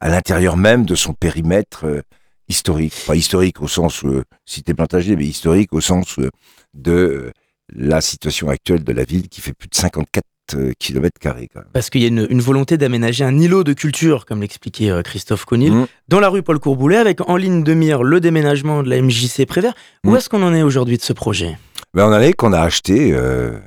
à 0.00 0.08
l'intérieur 0.08 0.56
même 0.56 0.84
de 0.84 0.94
son 0.94 1.12
périmètre 1.12 1.86
euh, 1.86 2.02
historique. 2.48 2.94
Pas 3.06 3.16
historique 3.16 3.60
au 3.60 3.68
sens 3.68 4.04
euh, 4.04 4.24
cité 4.44 4.74
Plantager, 4.74 5.16
mais 5.16 5.26
historique 5.26 5.72
au 5.72 5.80
sens 5.80 6.18
euh, 6.18 6.30
de 6.74 7.32
la 7.72 8.00
situation 8.00 8.48
actuelle 8.48 8.84
de 8.84 8.92
la 8.92 9.04
ville 9.04 9.28
qui 9.28 9.40
fait 9.40 9.52
plus 9.52 9.68
de 9.68 9.74
54 9.74 10.24
euh, 10.54 10.72
kilomètres 10.78 11.18
carrés. 11.20 11.48
Parce 11.72 11.90
qu'il 11.90 12.02
y 12.02 12.04
a 12.04 12.08
une, 12.08 12.40
volonté 12.40 12.76
d'aménager 12.76 13.24
un 13.24 13.38
îlot 13.38 13.64
de 13.64 13.72
culture, 13.72 14.26
comme 14.26 14.40
l'expliquait 14.40 14.90
euh, 14.90 15.02
Christophe 15.02 15.44
Conil, 15.44 15.72
mmh. 15.72 15.86
dans 16.08 16.20
la 16.20 16.28
rue 16.28 16.42
Paul 16.42 16.58
Courboulet, 16.58 16.96
avec 16.96 17.20
en 17.28 17.36
ligne 17.36 17.62
de 17.62 17.74
mire 17.74 18.02
le 18.02 18.20
déménagement 18.20 18.82
de 18.82 18.90
la 18.90 19.00
MJC 19.00 19.46
Prévert. 19.46 19.74
Où 20.04 20.10
mmh. 20.10 20.16
est-ce 20.16 20.28
qu'on 20.28 20.42
en 20.42 20.54
est 20.54 20.62
aujourd'hui 20.62 20.96
de 20.96 21.02
ce 21.02 21.12
projet? 21.12 21.58
Ben 21.94 22.06
On 22.06 22.14
en 22.14 22.20
est 22.20 22.32
qu'on 22.32 22.52
a 22.52 22.60
acheté 22.60 23.12
euh, 23.12 23.58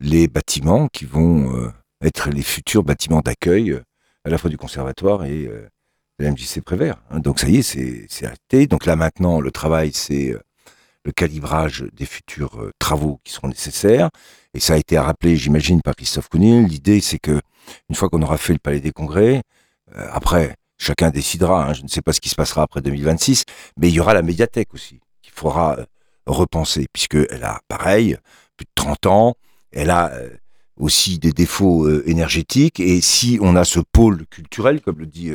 les 0.00 0.28
bâtiments 0.28 0.88
qui 0.88 1.04
vont 1.04 1.70
être 2.04 2.30
les 2.30 2.42
futurs 2.42 2.82
bâtiments 2.82 3.20
d'accueil 3.20 3.78
à 4.24 4.30
la 4.30 4.38
fois 4.38 4.50
du 4.50 4.56
conservatoire 4.56 5.24
et 5.24 5.44
de 5.44 6.24
la 6.24 6.30
MJC 6.30 6.62
Prévert. 6.62 6.96
Hein. 7.10 7.20
donc 7.20 7.40
ça 7.40 7.48
y 7.48 7.56
est, 7.56 8.06
c'est 8.08 8.26
acté. 8.26 8.66
Donc 8.66 8.86
là 8.86 8.96
maintenant, 8.96 9.40
le 9.40 9.50
travail, 9.50 9.90
c'est 9.92 10.34
le 11.04 11.12
calibrage 11.12 11.84
des 11.92 12.06
futurs 12.06 12.60
euh, 12.60 12.72
travaux 12.78 13.20
qui 13.24 13.32
seront 13.32 13.48
nécessaires. 13.48 14.10
Et 14.54 14.60
ça 14.60 14.74
a 14.74 14.76
été 14.76 14.98
rappelé, 14.98 15.36
j'imagine, 15.36 15.80
par 15.82 15.94
Christophe 15.94 16.28
Counil. 16.28 16.66
L'idée, 16.66 17.00
c'est 17.00 17.18
que 17.18 17.40
une 17.88 17.94
fois 17.94 18.08
qu'on 18.08 18.22
aura 18.22 18.36
fait 18.36 18.52
le 18.52 18.58
Palais 18.58 18.80
des 18.80 18.92
Congrès, 18.92 19.42
euh, 19.96 20.08
après, 20.12 20.56
chacun 20.78 21.10
décidera. 21.10 21.68
Hein, 21.68 21.72
je 21.72 21.82
ne 21.82 21.88
sais 21.88 22.02
pas 22.02 22.12
ce 22.12 22.20
qui 22.20 22.28
se 22.28 22.34
passera 22.34 22.62
après 22.62 22.82
2026, 22.82 23.44
mais 23.76 23.88
il 23.88 23.94
y 23.94 24.00
aura 24.00 24.14
la 24.14 24.22
médiathèque 24.22 24.74
aussi 24.74 25.00
qu'il 25.22 25.32
faudra 25.32 25.78
euh, 25.78 25.84
repenser, 26.26 26.86
puisqu'elle 26.92 27.44
a, 27.44 27.60
pareil, 27.68 28.16
plus 28.56 28.64
de 28.64 28.70
30 28.74 29.06
ans. 29.06 29.34
Elle 29.72 29.90
a 29.90 30.12
aussi 30.76 31.18
des 31.18 31.32
défauts 31.32 31.88
énergétiques. 32.02 32.80
Et 32.80 33.00
si 33.00 33.38
on 33.40 33.54
a 33.54 33.64
ce 33.64 33.78
pôle 33.80 34.26
culturel, 34.26 34.80
comme 34.80 34.98
le 34.98 35.06
dit 35.06 35.30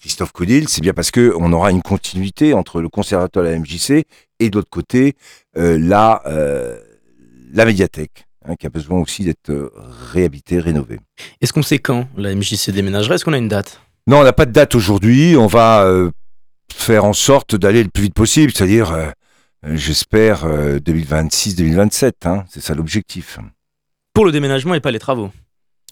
Christophe 0.00 0.32
Codil, 0.32 0.68
c'est 0.68 0.80
bien 0.80 0.92
parce 0.92 1.10
que 1.10 1.32
on 1.38 1.52
aura 1.52 1.70
une 1.70 1.82
continuité 1.82 2.54
entre 2.54 2.80
le 2.80 2.88
conservatoire 2.88 3.46
et 3.46 3.52
la 3.52 3.58
MJC 3.58 4.04
et 4.38 4.50
de 4.50 4.56
l'autre 4.56 4.70
côté 4.70 5.14
euh, 5.56 5.78
la, 5.78 6.22
euh, 6.26 6.78
la 7.52 7.64
médiathèque. 7.64 8.24
Hein, 8.48 8.54
qui 8.54 8.66
a 8.66 8.70
besoin 8.70 9.00
aussi 9.00 9.24
d'être 9.24 9.50
euh, 9.50 9.72
réhabité, 10.12 10.60
rénové. 10.60 11.00
Est-ce 11.40 11.52
qu'on 11.52 11.62
sait 11.62 11.80
quand 11.80 12.06
la 12.16 12.32
MJC 12.32 12.70
déménagerait 12.70 13.16
Est-ce 13.16 13.24
qu'on 13.24 13.32
a 13.32 13.38
une 13.38 13.48
date? 13.48 13.80
Non, 14.06 14.20
on 14.20 14.22
n'a 14.22 14.32
pas 14.32 14.46
de 14.46 14.52
date 14.52 14.76
aujourd'hui. 14.76 15.34
On 15.36 15.48
va 15.48 15.84
faire 16.72 17.04
en 17.04 17.12
sorte 17.12 17.56
d'aller 17.56 17.82
le 17.82 17.88
plus 17.88 18.04
vite 18.04 18.14
possible, 18.14 18.52
c'est-à-dire, 18.54 18.96
j'espère, 19.64 20.46
2026-2027. 20.46 22.12
Hein, 22.26 22.44
c'est 22.48 22.62
ça 22.62 22.74
l'objectif. 22.74 23.40
Pour 24.14 24.24
le 24.24 24.30
déménagement 24.30 24.74
et 24.74 24.80
pas 24.80 24.92
les 24.92 25.00
travaux 25.00 25.32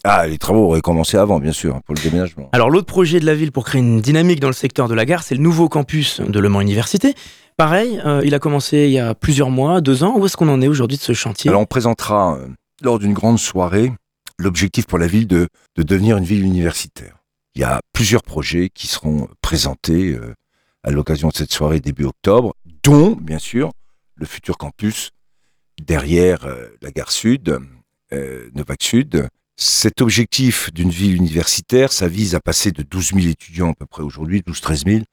ah, 0.07 0.27
les 0.27 0.37
travaux 0.37 0.65
auraient 0.65 0.81
commencé 0.81 1.17
avant, 1.17 1.39
bien 1.39 1.51
sûr, 1.51 1.81
pour 1.81 1.95
le 1.95 2.01
déménagement. 2.01 2.49
Alors, 2.51 2.69
l'autre 2.69 2.85
projet 2.85 3.19
de 3.19 3.25
la 3.25 3.33
ville 3.33 3.51
pour 3.51 3.65
créer 3.65 3.81
une 3.81 4.01
dynamique 4.01 4.39
dans 4.39 4.47
le 4.47 4.53
secteur 4.53 4.87
de 4.87 4.93
la 4.93 5.03
gare, 5.03 5.23
c'est 5.23 5.33
le 5.33 5.41
nouveau 5.41 5.67
campus 5.67 6.21
de 6.21 6.39
Le 6.39 6.47
Mans 6.47 6.61
Université. 6.61 7.15
Pareil, 7.57 7.99
euh, 8.05 8.21
il 8.23 8.35
a 8.35 8.39
commencé 8.39 8.85
il 8.85 8.91
y 8.91 8.99
a 8.99 9.15
plusieurs 9.15 9.49
mois, 9.49 9.81
deux 9.81 10.03
ans. 10.03 10.15
Où 10.17 10.25
est-ce 10.25 10.37
qu'on 10.37 10.49
en 10.49 10.61
est 10.61 10.67
aujourd'hui 10.67 10.97
de 10.97 11.01
ce 11.01 11.13
chantier? 11.13 11.49
Alors, 11.49 11.61
on 11.61 11.65
présentera, 11.65 12.35
euh, 12.35 12.47
lors 12.83 12.99
d'une 12.99 13.13
grande 13.13 13.39
soirée, 13.39 13.91
l'objectif 14.37 14.85
pour 14.85 14.99
la 14.99 15.07
ville 15.07 15.25
de, 15.25 15.47
de, 15.75 15.81
devenir 15.81 16.17
une 16.17 16.23
ville 16.23 16.43
universitaire. 16.43 17.17
Il 17.55 17.61
y 17.61 17.63
a 17.63 17.79
plusieurs 17.91 18.21
projets 18.21 18.69
qui 18.69 18.85
seront 18.85 19.27
présentés 19.41 20.11
euh, 20.11 20.35
à 20.83 20.91
l'occasion 20.91 21.29
de 21.29 21.33
cette 21.33 21.51
soirée 21.51 21.79
début 21.79 22.05
octobre, 22.05 22.53
dont, 22.83 23.17
bien 23.19 23.39
sûr, 23.39 23.71
le 24.13 24.27
futur 24.27 24.57
campus 24.57 25.09
derrière 25.81 26.47
la 26.81 26.91
gare 26.91 27.11
sud, 27.11 27.59
Novac 28.53 28.81
Sud, 28.81 29.27
cet 29.57 30.01
objectif 30.01 30.71
d'une 30.73 30.89
vie 30.89 31.11
universitaire, 31.11 31.93
ça 31.93 32.07
vise 32.07 32.35
à 32.35 32.41
passer 32.41 32.71
de 32.71 32.83
12 32.83 33.13
000 33.13 33.27
étudiants 33.27 33.71
à 33.71 33.73
peu 33.73 33.85
près 33.85 34.03
aujourd'hui, 34.03 34.41
12-13 34.41 34.89
000, 34.89 35.03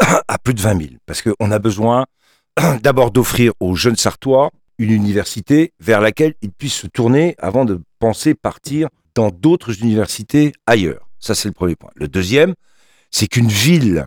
à 0.28 0.38
plus 0.38 0.54
de 0.54 0.60
20 0.60 0.78
000. 0.78 0.90
Parce 1.06 1.22
qu'on 1.22 1.50
a 1.50 1.58
besoin 1.58 2.06
d'abord 2.82 3.10
d'offrir 3.10 3.52
aux 3.60 3.74
jeunes 3.76 3.96
Sartois 3.96 4.50
une 4.78 4.90
université 4.90 5.72
vers 5.78 6.00
laquelle 6.00 6.34
ils 6.42 6.50
puissent 6.50 6.74
se 6.74 6.86
tourner 6.88 7.36
avant 7.38 7.64
de 7.64 7.80
penser 8.00 8.34
partir 8.34 8.88
dans 9.14 9.30
d'autres 9.30 9.80
universités 9.80 10.52
ailleurs. 10.66 11.08
Ça, 11.20 11.34
c'est 11.34 11.48
le 11.48 11.54
premier 11.54 11.76
point. 11.76 11.90
Le 11.94 12.08
deuxième, 12.08 12.54
c'est 13.12 13.28
qu'une 13.28 13.48
ville 13.48 14.06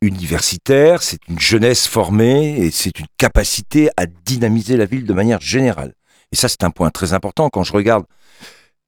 universitaire, 0.00 1.02
c'est 1.02 1.20
une 1.28 1.38
jeunesse 1.38 1.86
formée 1.86 2.58
et 2.58 2.70
c'est 2.70 2.98
une 2.98 3.06
capacité 3.18 3.90
à 3.96 4.06
dynamiser 4.06 4.76
la 4.76 4.86
ville 4.86 5.04
de 5.04 5.12
manière 5.12 5.40
générale. 5.40 5.92
Et 6.32 6.36
ça, 6.36 6.48
c'est 6.48 6.64
un 6.64 6.70
point 6.70 6.90
très 6.90 7.12
important. 7.12 7.50
Quand 7.50 7.64
je 7.64 7.72
regarde 7.72 8.04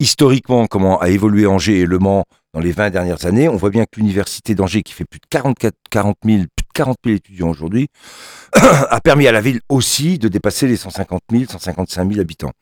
historiquement 0.00 0.66
comment 0.66 1.00
a 1.00 1.08
évolué 1.08 1.46
Angers 1.46 1.80
et 1.80 1.86
Le 1.86 1.98
Mans 1.98 2.24
dans 2.54 2.60
les 2.60 2.72
20 2.72 2.90
dernières 2.90 3.26
années, 3.26 3.48
on 3.48 3.56
voit 3.56 3.70
bien 3.70 3.84
que 3.84 3.98
l'université 4.00 4.54
d'Angers, 4.54 4.82
qui 4.82 4.92
fait 4.92 5.04
plus 5.04 5.20
de 5.20 5.26
44, 5.28 5.74
40 5.90 6.16
000, 6.24 6.38
plus 6.38 6.64
de 6.64 6.72
40 6.72 6.96
000 7.04 7.16
étudiants 7.16 7.50
aujourd'hui, 7.50 7.88
a 8.52 9.00
permis 9.00 9.26
à 9.26 9.32
la 9.32 9.40
ville 9.40 9.60
aussi 9.68 10.18
de 10.18 10.28
dépasser 10.28 10.66
les 10.66 10.76
150 10.76 11.22
000, 11.30 11.44
155 11.48 12.08
000 12.08 12.20
habitants. 12.20 12.52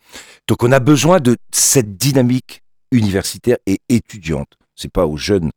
Donc 0.49 0.63
on 0.63 0.73
a 0.73 0.81
besoin 0.81 1.21
de 1.21 1.37
cette 1.53 1.97
dynamique 1.97 2.63
universitaire 2.91 3.59
et 3.67 3.81
étudiante. 3.89 4.59
C'est 4.75 4.91
pas 4.91 5.07
aux 5.07 5.17
jeunes 5.17 5.51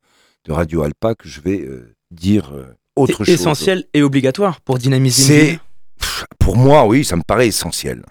de 0.46 0.52
Radio 0.52 0.84
Alpa 0.84 1.16
que 1.16 1.28
je 1.28 1.42
vais 1.42 1.62
euh, 1.62 1.96
dire 2.12 2.52
euh, 2.54 2.76
autre 2.96 3.24
chose. 3.26 3.30
Essentiel 3.30 3.86
et 3.94 4.04
obligatoire 4.04 4.62
pour 4.62 4.78
dynamiser. 4.78 5.24
C'est 5.24 5.60
pour 6.40 6.56
moi, 6.56 6.86
oui, 6.86 7.04
ça 7.04 7.16
me 7.16 7.24
paraît 7.24 7.48
essentiel. 7.48 8.04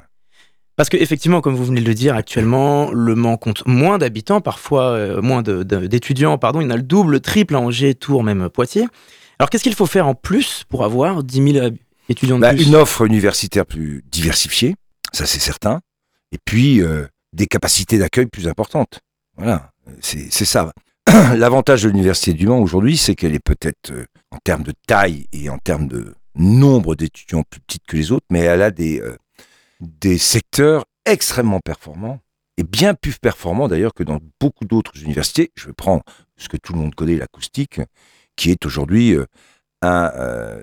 Parce 0.78 0.90
qu'effectivement, 0.90 1.40
comme 1.40 1.56
vous 1.56 1.64
venez 1.64 1.80
de 1.80 1.86
le 1.86 1.94
dire, 1.94 2.14
actuellement, 2.14 2.92
Le 2.92 3.16
Mans 3.16 3.36
compte 3.36 3.66
moins 3.66 3.98
d'habitants, 3.98 4.40
parfois 4.40 4.92
euh, 4.92 5.20
moins 5.20 5.42
d'étudiants, 5.42 6.38
pardon. 6.38 6.60
Il 6.60 6.64
y 6.64 6.66
en 6.68 6.70
a 6.70 6.76
le 6.76 6.84
double, 6.84 7.20
triple 7.20 7.56
à 7.56 7.58
Angers, 7.58 7.96
Tours, 7.96 8.22
même 8.22 8.48
Poitiers. 8.48 8.86
Alors 9.40 9.50
qu'est-ce 9.50 9.64
qu'il 9.64 9.74
faut 9.74 9.86
faire 9.86 10.06
en 10.06 10.14
plus 10.14 10.62
pour 10.68 10.84
avoir 10.84 11.24
10 11.24 11.52
000 11.52 11.68
étudiants 12.08 12.36
de 12.36 12.42
bah, 12.42 12.54
plus? 12.54 12.68
Une 12.68 12.76
offre 12.76 13.04
universitaire 13.04 13.66
plus 13.66 14.04
diversifiée, 14.08 14.76
ça 15.12 15.26
c'est 15.26 15.40
certain. 15.40 15.80
Et 16.30 16.38
puis, 16.44 16.80
euh, 16.80 17.08
des 17.32 17.48
capacités 17.48 17.98
d'accueil 17.98 18.26
plus 18.26 18.46
importantes. 18.46 19.00
Voilà, 19.36 19.72
c'est 20.00 20.30
ça. 20.30 20.72
L'avantage 21.36 21.82
de 21.82 21.88
l'Université 21.88 22.34
du 22.34 22.46
Mans 22.46 22.60
aujourd'hui, 22.60 22.96
c'est 22.96 23.16
qu'elle 23.16 23.34
est 23.34 23.44
peut-être, 23.44 23.90
euh, 23.90 24.04
en 24.30 24.38
termes 24.44 24.62
de 24.62 24.74
taille 24.86 25.26
et 25.32 25.50
en 25.50 25.58
termes 25.58 25.88
de 25.88 26.14
nombre 26.36 26.94
d'étudiants 26.94 27.42
plus 27.50 27.58
petite 27.62 27.82
que 27.84 27.96
les 27.96 28.12
autres, 28.12 28.26
mais 28.30 28.42
elle 28.42 28.62
a 28.62 28.70
des 28.70 29.02
des 29.80 30.18
secteurs 30.18 30.84
extrêmement 31.04 31.60
performants 31.60 32.20
et 32.56 32.64
bien 32.64 32.94
plus 32.94 33.18
performants 33.18 33.68
d'ailleurs 33.68 33.94
que 33.94 34.02
dans 34.02 34.18
beaucoup 34.40 34.64
d'autres 34.64 35.00
universités. 35.00 35.52
Je 35.54 35.68
vais 35.68 35.72
prendre 35.72 36.02
ce 36.36 36.48
que 36.48 36.56
tout 36.56 36.72
le 36.72 36.80
monde 36.80 36.94
connaît, 36.94 37.16
l'acoustique, 37.16 37.80
qui 38.36 38.50
est 38.50 38.66
aujourd'hui 38.66 39.14
euh, 39.14 39.26
euh, 39.84 40.62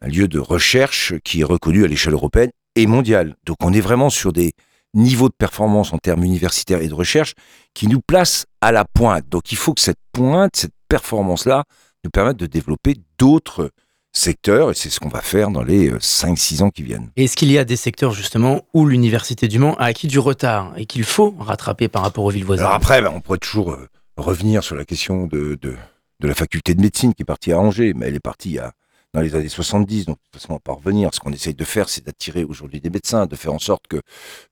un, 0.00 0.08
lieu 0.08 0.26
de 0.26 0.38
recherche 0.38 1.14
qui 1.22 1.42
est 1.42 1.44
reconnu 1.44 1.84
à 1.84 1.86
l'échelle 1.86 2.14
européenne 2.14 2.50
et 2.74 2.86
mondiale. 2.86 3.36
Donc 3.44 3.58
on 3.60 3.72
est 3.72 3.80
vraiment 3.80 4.10
sur 4.10 4.32
des 4.32 4.52
niveaux 4.94 5.28
de 5.28 5.34
performance 5.36 5.92
en 5.92 5.98
termes 5.98 6.24
universitaires 6.24 6.80
et 6.80 6.88
de 6.88 6.94
recherche 6.94 7.34
qui 7.74 7.88
nous 7.88 8.00
placent 8.00 8.46
à 8.60 8.72
la 8.72 8.84
pointe. 8.84 9.28
Donc 9.28 9.52
il 9.52 9.58
faut 9.58 9.74
que 9.74 9.80
cette 9.80 9.98
pointe, 10.12 10.56
cette 10.56 10.74
performance-là, 10.88 11.64
nous 12.04 12.10
permette 12.10 12.36
de 12.36 12.46
développer 12.46 12.96
d'autres 13.18 13.70
secteurs, 14.14 14.70
et 14.70 14.74
c'est 14.74 14.88
ce 14.88 15.00
qu'on 15.00 15.08
va 15.08 15.20
faire 15.20 15.50
dans 15.50 15.62
les 15.62 15.90
5-6 15.90 16.62
euh, 16.62 16.64
ans 16.64 16.70
qui 16.70 16.82
viennent. 16.82 17.10
Est-ce 17.16 17.36
qu'il 17.36 17.50
y 17.50 17.58
a 17.58 17.64
des 17.64 17.76
secteurs 17.76 18.12
justement 18.12 18.62
où 18.72 18.86
l'Université 18.86 19.48
du 19.48 19.58
Mans 19.58 19.74
a 19.76 19.84
acquis 19.86 20.06
du 20.06 20.18
retard 20.18 20.72
et 20.76 20.86
qu'il 20.86 21.04
faut 21.04 21.34
rattraper 21.38 21.88
par 21.88 22.02
rapport 22.02 22.24
aux 22.24 22.30
villes 22.30 22.44
voisines? 22.44 22.64
Alors 22.64 22.76
après, 22.76 23.02
ben, 23.02 23.12
on 23.14 23.20
pourrait 23.20 23.38
toujours 23.38 23.72
euh, 23.72 23.88
revenir 24.16 24.62
sur 24.62 24.76
la 24.76 24.84
question 24.84 25.26
de, 25.26 25.58
de, 25.60 25.74
de, 26.20 26.28
la 26.28 26.34
faculté 26.34 26.74
de 26.74 26.80
médecine 26.80 27.12
qui 27.12 27.22
est 27.22 27.26
partie 27.26 27.52
à 27.52 27.58
Angers, 27.58 27.92
mais 27.94 28.06
elle 28.06 28.14
est 28.14 28.20
partie 28.20 28.58
à, 28.58 28.72
dans 29.12 29.20
les 29.20 29.34
années 29.34 29.48
70, 29.48 30.06
donc 30.06 30.16
de 30.16 30.22
toute 30.22 30.40
façon 30.40 30.52
on 30.52 30.56
va 30.56 30.60
pas 30.60 30.72
revenir. 30.72 31.10
Ce 31.12 31.18
qu'on 31.18 31.32
essaye 31.32 31.54
de 31.54 31.64
faire, 31.64 31.88
c'est 31.88 32.06
d'attirer 32.06 32.44
aujourd'hui 32.44 32.80
des 32.80 32.90
médecins, 32.90 33.26
de 33.26 33.36
faire 33.36 33.52
en 33.52 33.58
sorte 33.58 33.88
que 33.88 34.00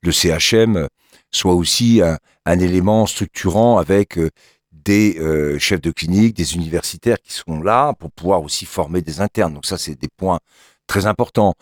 le 0.02 0.10
CHM 0.10 0.88
soit 1.30 1.54
aussi 1.54 2.02
un, 2.02 2.18
un 2.46 2.58
élément 2.58 3.06
structurant 3.06 3.78
avec 3.78 4.18
euh, 4.18 4.30
des 4.84 5.18
euh, 5.18 5.58
chefs 5.58 5.80
de 5.80 5.90
clinique, 5.90 6.36
des 6.36 6.54
universitaires 6.54 7.18
qui 7.22 7.32
sont 7.32 7.60
là 7.60 7.92
pour 7.94 8.10
pouvoir 8.10 8.42
aussi 8.42 8.66
former 8.66 9.02
des 9.02 9.20
internes. 9.20 9.54
Donc 9.54 9.66
ça, 9.66 9.78
c'est 9.78 10.00
des 10.00 10.08
points 10.16 10.40
très 10.86 11.06
importants. 11.06 11.54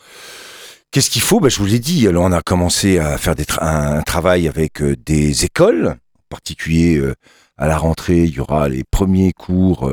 Qu'est-ce 0.91 1.09
qu'il 1.09 1.21
faut? 1.21 1.39
Ben, 1.39 1.49
Je 1.49 1.57
vous 1.57 1.65
l'ai 1.65 1.79
dit, 1.79 2.07
alors 2.07 2.23
on 2.23 2.31
a 2.31 2.41
commencé 2.41 2.99
à 2.99 3.17
faire 3.17 3.35
un 3.59 4.01
travail 4.01 4.47
avec 4.47 4.81
euh, 4.81 4.95
des 5.05 5.45
écoles, 5.45 5.87
en 5.87 6.29
particulier 6.29 6.97
euh, 6.97 7.15
à 7.57 7.67
la 7.67 7.77
rentrée, 7.77 8.23
il 8.23 8.33
y 8.33 8.39
aura 8.39 8.67
les 8.69 8.83
premiers 8.83 9.33
cours 9.33 9.91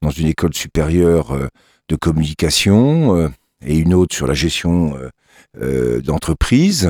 dans 0.00 0.10
une 0.10 0.28
école 0.28 0.54
supérieure 0.54 1.36
de 1.88 1.96
communication 1.96 3.32
et 3.66 3.78
une 3.78 3.94
autre 3.94 4.14
sur 4.14 4.28
la 4.28 4.34
gestion 4.34 4.94
d'entreprise. 5.56 6.88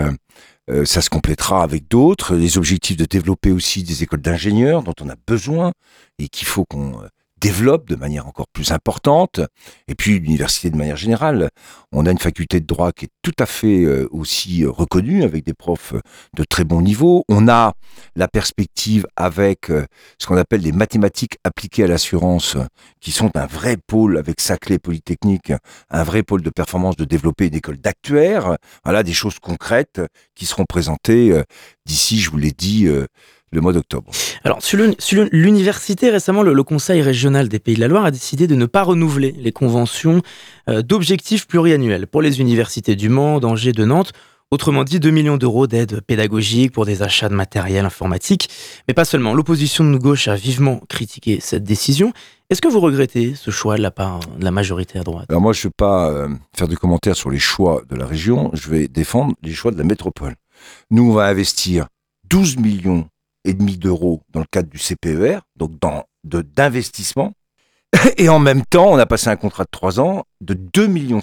Euh, 0.70 0.84
ça 0.84 1.00
se 1.00 1.10
complétera 1.10 1.62
avec 1.62 1.88
d'autres. 1.88 2.34
Les 2.34 2.56
objectifs 2.56 2.96
de 2.96 3.04
développer 3.04 3.50
aussi 3.50 3.82
des 3.82 4.02
écoles 4.02 4.20
d'ingénieurs 4.22 4.82
dont 4.82 4.94
on 5.00 5.08
a 5.08 5.16
besoin 5.26 5.72
et 6.18 6.28
qu'il 6.28 6.46
faut 6.46 6.64
qu'on 6.64 7.02
euh, 7.02 7.08
développe 7.40 7.88
de 7.88 7.96
manière 7.96 8.26
encore 8.26 8.48
plus 8.52 8.72
importante. 8.72 9.40
Et 9.88 9.94
puis 9.94 10.18
l'université 10.18 10.70
de 10.70 10.76
manière 10.76 10.96
générale. 10.96 11.50
On 11.92 12.06
a 12.06 12.10
une 12.10 12.18
faculté 12.18 12.60
de 12.60 12.66
droit 12.66 12.92
qui 12.92 13.06
est 13.06 13.10
tout 13.22 13.34
à 13.38 13.46
fait 13.46 13.82
euh, 13.84 14.08
aussi 14.12 14.64
euh, 14.64 14.70
reconnue 14.70 15.24
avec 15.24 15.44
des 15.44 15.54
profs 15.54 15.94
euh, 15.94 16.00
de 16.36 16.44
très 16.44 16.64
bon 16.64 16.82
niveau. 16.82 17.24
On 17.28 17.48
a 17.48 17.74
la 18.14 18.28
perspective 18.28 19.06
avec 19.16 19.70
ce 20.18 20.26
qu'on 20.26 20.36
appelle 20.36 20.60
les 20.60 20.72
mathématiques 20.72 21.38
appliquées 21.44 21.84
à 21.84 21.86
l'assurance, 21.86 22.56
qui 23.00 23.12
sont 23.12 23.36
un 23.36 23.46
vrai 23.46 23.76
pôle 23.76 24.18
avec 24.18 24.40
Saclay 24.40 24.78
Polytechnique, 24.78 25.52
un 25.90 26.02
vrai 26.02 26.22
pôle 26.22 26.42
de 26.42 26.50
performance 26.50 26.96
de 26.96 27.04
développer 27.04 27.46
une 27.46 27.54
école 27.54 27.78
d'actuaires. 27.78 28.56
Voilà 28.84 29.02
des 29.02 29.12
choses 29.12 29.38
concrètes 29.38 30.00
qui 30.34 30.46
seront 30.46 30.64
présentées 30.64 31.42
d'ici, 31.86 32.20
je 32.20 32.30
vous 32.30 32.38
l'ai 32.38 32.52
dit, 32.52 32.88
le 33.52 33.60
mois 33.60 33.72
d'octobre. 33.72 34.10
Alors, 34.44 34.62
sur 34.62 34.78
l'université, 35.32 36.10
récemment, 36.10 36.42
le, 36.42 36.60
Conseil 36.62 37.02
régional 37.02 37.48
des 37.48 37.58
Pays 37.58 37.74
de 37.74 37.80
la 37.80 37.88
Loire 37.88 38.04
a 38.04 38.10
décidé 38.10 38.46
de 38.46 38.54
ne 38.54 38.66
pas 38.66 38.82
renouveler 38.82 39.34
les 39.38 39.50
conventions 39.50 40.22
euh, 40.68 40.82
d'objectifs 40.82 41.48
pluriannuels 41.48 42.06
pour 42.06 42.22
les 42.22 42.40
universités 42.40 42.94
du 42.94 43.08
Mans, 43.08 43.40
d'Angers, 43.40 43.72
de 43.72 43.84
Nantes. 43.84 44.12
Autrement 44.52 44.84
dit, 44.84 45.00
2 45.00 45.10
millions 45.10 45.36
d'euros 45.36 45.66
d'aide 45.66 46.00
pédagogique 46.00 46.72
pour 46.72 46.84
des 46.84 47.02
achats 47.02 47.28
de 47.28 47.34
matériel 47.34 47.84
informatique. 47.84 48.50
Mais 48.88 48.94
pas 48.94 49.04
seulement. 49.04 49.32
L'opposition 49.32 49.88
de 49.88 49.96
gauche 49.96 50.28
a 50.28 50.34
vivement 50.34 50.80
critiqué 50.88 51.38
cette 51.40 51.64
décision. 51.64 52.12
Est-ce 52.50 52.60
que 52.60 52.68
vous 52.68 52.80
regrettez 52.80 53.34
ce 53.36 53.50
choix 53.50 53.76
de 53.76 53.82
la 53.82 53.92
part 53.92 54.20
de 54.38 54.44
la 54.44 54.50
majorité 54.50 54.98
à 54.98 55.02
droite? 55.02 55.26
Alors 55.28 55.40
moi, 55.40 55.52
je 55.52 55.60
ne 55.60 55.62
vais 55.64 55.74
pas 55.76 56.10
euh, 56.10 56.28
faire 56.56 56.66
de 56.66 56.74
commentaires 56.74 57.16
sur 57.16 57.30
les 57.30 57.38
choix 57.38 57.82
de 57.88 57.94
la 57.94 58.06
région. 58.06 58.50
Je 58.52 58.68
vais 58.70 58.88
défendre 58.88 59.34
les 59.42 59.52
choix 59.52 59.70
de 59.70 59.78
la 59.78 59.84
métropole. 59.84 60.34
Nous, 60.90 61.08
on 61.08 61.12
va 61.12 61.26
investir 61.26 61.86
12 62.28 62.56
millions 62.56 63.08
et 63.44 63.54
demi 63.54 63.76
d'euros 63.76 64.22
dans 64.30 64.40
le 64.40 64.46
cadre 64.50 64.68
du 64.68 64.78
CPER, 64.78 65.40
donc 65.56 65.78
dans 65.78 66.04
d'investissement. 66.24 67.32
Et 68.18 68.28
en 68.28 68.38
même 68.38 68.64
temps, 68.64 68.90
on 68.90 68.98
a 68.98 69.06
passé 69.06 69.28
un 69.28 69.36
contrat 69.36 69.64
de 69.64 69.70
trois 69.70 70.00
ans 70.00 70.24
de 70.40 70.54
2,7 70.54 70.88
millions 70.88 71.20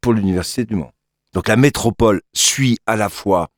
pour 0.00 0.12
l'Université 0.12 0.64
du 0.64 0.76
Mans. 0.76 0.92
Donc 1.34 1.48
la 1.48 1.56
métropole 1.56 2.22
suit 2.34 2.78
à 2.86 2.96
la 2.96 3.08
fois 3.08 3.48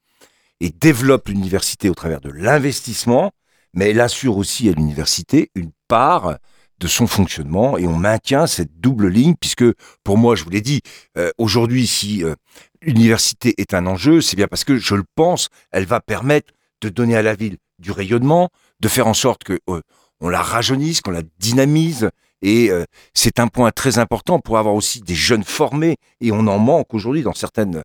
et 0.61 0.71
développe 0.71 1.29
l'université 1.29 1.89
au 1.89 1.95
travers 1.95 2.21
de 2.21 2.31
l'investissement, 2.31 3.31
mais 3.73 3.91
elle 3.91 4.01
assure 4.01 4.37
aussi 4.37 4.69
à 4.69 4.73
l'université 4.73 5.51
une 5.55 5.71
part 5.89 6.39
de 6.81 6.87
son 6.87 7.07
fonctionnement 7.07 7.79
et 7.79 7.87
on 7.87 7.97
maintient 7.97 8.47
cette 8.47 8.81
double 8.81 9.09
ligne 9.09 9.35
puisque 9.39 9.65
pour 10.03 10.19
moi, 10.19 10.35
je 10.35 10.45
vous 10.45 10.51
l'ai 10.51 10.61
dit, 10.61 10.81
euh, 11.17 11.31
aujourd'hui, 11.39 11.87
si 11.87 12.25
euh, 12.25 12.35
l'université 12.83 13.55
est 13.59 13.75
un 13.75 13.87
enjeu, 13.87 14.21
c'est 14.21 14.37
bien 14.37 14.49
parce 14.49 14.65
que 14.65 14.79
je 14.79 14.95
le 14.95 15.05
pense, 15.15 15.49
elle 15.71 15.85
va 15.85 16.01
permettre 16.01 16.53
de 16.81 16.89
donner 16.89 17.17
à 17.17 17.23
la 17.23 17.35
ville 17.35 17.59
du 17.81 17.91
rayonnement, 17.91 18.51
de 18.81 18.89
faire 18.89 19.07
en 19.07 19.15
sorte 19.15 19.45
que 19.45 19.59
euh, 19.69 19.81
on 20.21 20.29
la 20.29 20.43
rajeunisse, 20.43 21.01
qu'on 21.01 21.11
la 21.11 21.23
dynamise. 21.39 22.11
Et 22.43 22.71
euh, 22.71 22.85
c'est 23.15 23.41
un 23.41 23.49
point 23.49 23.71
très 23.71 23.99
important 23.99 24.39
pour 24.39 24.59
avoir 24.59 24.75
aussi 24.75 25.01
des 25.01 25.15
jeunes 25.15 25.45
formés. 25.45 25.97
Et 26.21 26.33
on 26.33 26.47
en 26.47 26.59
manque 26.59 26.95
aujourd'hui 26.95 27.23
dans 27.23 27.35
certaines 27.35 27.83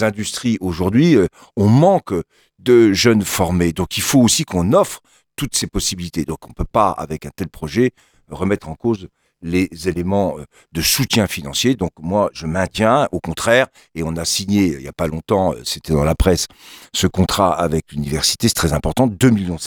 industries. 0.00 0.58
Aujourd'hui, 0.60 1.16
euh, 1.16 1.26
on 1.56 1.68
manque 1.68 2.14
de 2.58 2.92
jeunes 2.92 3.22
formés. 3.22 3.72
Donc 3.72 3.96
il 3.96 4.02
faut 4.02 4.20
aussi 4.20 4.44
qu'on 4.44 4.72
offre 4.72 5.00
toutes 5.36 5.56
ces 5.56 5.66
possibilités. 5.66 6.24
Donc 6.24 6.44
on 6.46 6.48
ne 6.48 6.54
peut 6.54 6.64
pas, 6.64 6.90
avec 6.90 7.26
un 7.26 7.30
tel 7.34 7.48
projet, 7.48 7.92
remettre 8.28 8.68
en 8.68 8.74
cause 8.74 9.08
les 9.42 9.68
éléments 9.86 10.36
de 10.72 10.82
soutien 10.82 11.26
financier. 11.26 11.74
Donc 11.74 11.90
moi, 12.00 12.30
je 12.32 12.46
maintiens, 12.46 13.08
au 13.12 13.20
contraire, 13.20 13.66
et 13.94 14.02
on 14.02 14.16
a 14.16 14.24
signé 14.24 14.74
il 14.74 14.78
n'y 14.78 14.88
a 14.88 14.92
pas 14.92 15.06
longtemps, 15.06 15.54
c'était 15.64 15.92
dans 15.92 16.04
la 16.04 16.14
presse, 16.14 16.46
ce 16.92 17.06
contrat 17.06 17.52
avec 17.52 17.92
l'université, 17.92 18.48
c'est 18.48 18.54
très 18.54 18.72
important, 18.72 19.06
2,7 19.06 19.32
millions 19.32 19.58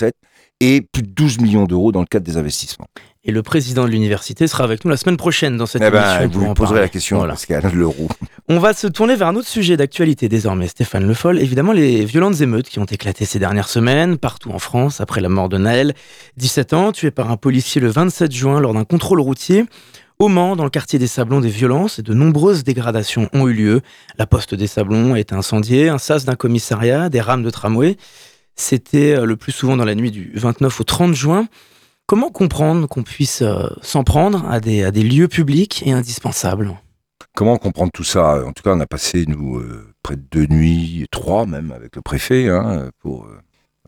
et 0.62 0.82
plus 0.82 1.02
de 1.02 1.10
12 1.10 1.40
millions 1.42 1.66
d'euros 1.66 1.92
dans 1.92 2.00
le 2.00 2.06
cadre 2.06 2.26
des 2.26 2.38
investissements. 2.38 2.88
Et 3.24 3.32
le 3.32 3.44
président 3.44 3.84
de 3.86 3.90
l'université 3.90 4.48
sera 4.48 4.64
avec 4.64 4.86
nous 4.86 4.92
la 4.92 4.98
semaine 4.98 5.18
prochaine 5.18 5.58
dans 5.58 5.66
cette 5.66 5.82
eh 5.82 5.90
ben, 5.90 6.22
émission. 6.22 6.40
vous 6.40 6.48
lui 6.48 6.54
poserez 6.54 6.80
la 6.80 6.88
question, 6.88 7.18
voilà. 7.18 7.36
qu'il 7.36 7.56
l'euro. 7.74 8.08
On 8.48 8.60
va 8.60 8.74
se 8.74 8.88
tourner 8.88 9.16
vers 9.16 9.28
un 9.28 9.36
autre 9.36 9.48
sujet 9.48 9.76
d'actualité 9.76 10.30
désormais, 10.30 10.68
Stéphane 10.68 11.06
Le 11.06 11.14
Foll. 11.14 11.40
Évidemment, 11.40 11.72
les 11.72 12.06
violentes 12.06 12.42
émeutes 12.42 12.70
qui 12.70 12.80
ont 12.80 12.86
éclaté 12.86 13.26
ces 13.26 13.40
dernières 13.40 13.70
semaines, 13.70 14.18
partout 14.18 14.52
en 14.52 14.60
France, 14.60 15.02
après 15.02 15.20
la 15.20 15.30
mort 15.30 15.50
de 15.50 15.58
Naël, 15.58 15.94
17 16.38 16.74
ans, 16.74 16.92
tué 16.92 17.12
par 17.12 17.32
un 17.32 17.38
policier 17.38 17.82
le 17.82 17.90
27 17.90 18.32
juin 18.32 18.60
lors 18.60 18.74
d'un 18.74 18.86
contrôle 18.86 19.20
routier. 19.20 19.66
Au 20.20 20.28
Mans, 20.28 20.56
dans 20.56 20.64
le 20.64 20.70
quartier 20.70 21.00
des 21.00 21.08
Sablons, 21.08 21.42
des 21.42 21.50
violences 21.50 21.98
et 21.98 22.04
de 22.04 22.14
nombreuses 22.14 22.64
dégradations 22.64 23.28
ont 23.34 23.48
eu 23.48 23.54
lieu. 23.54 23.82
La 24.20 24.28
poste 24.28 24.54
des 24.54 24.68
Sablons 24.68 25.16
a 25.16 25.20
été 25.20 25.34
incendiée, 25.34 25.90
un 25.90 25.98
sas 25.98 26.26
d'un 26.26 26.36
commissariat, 26.36 27.10
des 27.10 27.22
rames 27.22 27.42
de 27.42 27.50
tramway. 27.50 27.98
C'était 28.62 29.16
euh, 29.16 29.26
le 29.26 29.38
plus 29.38 29.52
souvent 29.52 29.76
dans 29.76 29.86
la 29.86 29.96
nuit 29.96 30.12
du 30.12 30.34
29 30.36 30.82
au 30.82 30.84
30 30.84 31.16
juin. 31.16 31.48
Comment 32.06 32.30
comprendre 32.30 32.88
qu'on 32.88 33.02
puisse 33.02 33.42
euh, 33.42 33.68
s'en 33.82 34.04
prendre 34.04 34.48
à 34.48 34.60
des, 34.60 34.92
lieux 34.92 35.28
publics 35.28 35.82
et 35.84 35.94
indispensables? 35.94 36.78
Comment 37.36 37.58
comprendre 37.58 37.92
tout 37.92 38.04
ça? 38.04 38.46
En 38.46 38.54
tout 38.54 38.62
cas, 38.62 38.74
on 38.76 38.80
a 38.80 38.86
passé, 38.86 39.26
nous, 39.28 39.58
euh, 39.58 39.92
près 40.04 40.16
de 40.16 40.22
deux 40.30 40.46
nuits, 40.46 41.08
trois 41.10 41.48
même, 41.48 41.72
avec 41.72 41.96
le 41.96 42.04
préfet, 42.04 42.50
hein, 42.50 42.92
pour, 43.00 43.28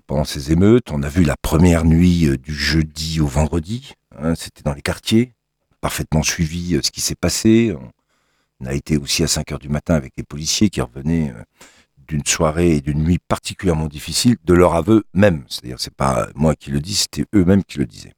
pendant 0.07 0.23
ces 0.23 0.51
émeutes. 0.51 0.91
On 0.91 1.03
a 1.03 1.09
vu 1.09 1.23
la 1.23 1.35
première 1.39 1.85
nuit 1.85 2.35
du 2.39 2.55
jeudi 2.55 3.21
au 3.21 3.27
vendredi. 3.27 3.93
Hein, 4.17 4.33
c'était 4.33 4.63
dans 4.63 4.73
les 4.73 4.81
quartiers, 4.81 5.33
parfaitement 5.81 6.23
suivi 6.23 6.79
ce 6.81 6.89
qui 6.89 7.01
s'est 7.01 7.15
passé. 7.15 7.75
On 8.59 8.65
a 8.65 8.73
été 8.73 8.97
aussi 8.97 9.23
à 9.23 9.27
5 9.27 9.51
heures 9.51 9.59
du 9.59 9.69
matin 9.69 9.93
avec 9.93 10.13
les 10.17 10.23
policiers 10.23 10.71
qui 10.71 10.81
revenaient 10.81 11.31
d'une 12.13 12.25
soirée 12.27 12.75
et 12.75 12.81
d'une 12.81 13.03
nuit 13.03 13.17
particulièrement 13.27 13.87
difficile 13.87 14.35
de 14.45 14.53
leur 14.53 14.75
aveu 14.75 15.03
même. 15.15 15.45
C'est-à-dire, 15.49 15.77
c'est 15.79 15.95
pas 15.95 16.27
moi 16.35 16.53
qui 16.53 16.69
le 16.69 16.79
dis, 16.79 16.93
c'était 16.93 17.25
eux-mêmes 17.33 17.63
qui 17.63 17.79
le 17.79 17.87
disaient. 17.87 18.13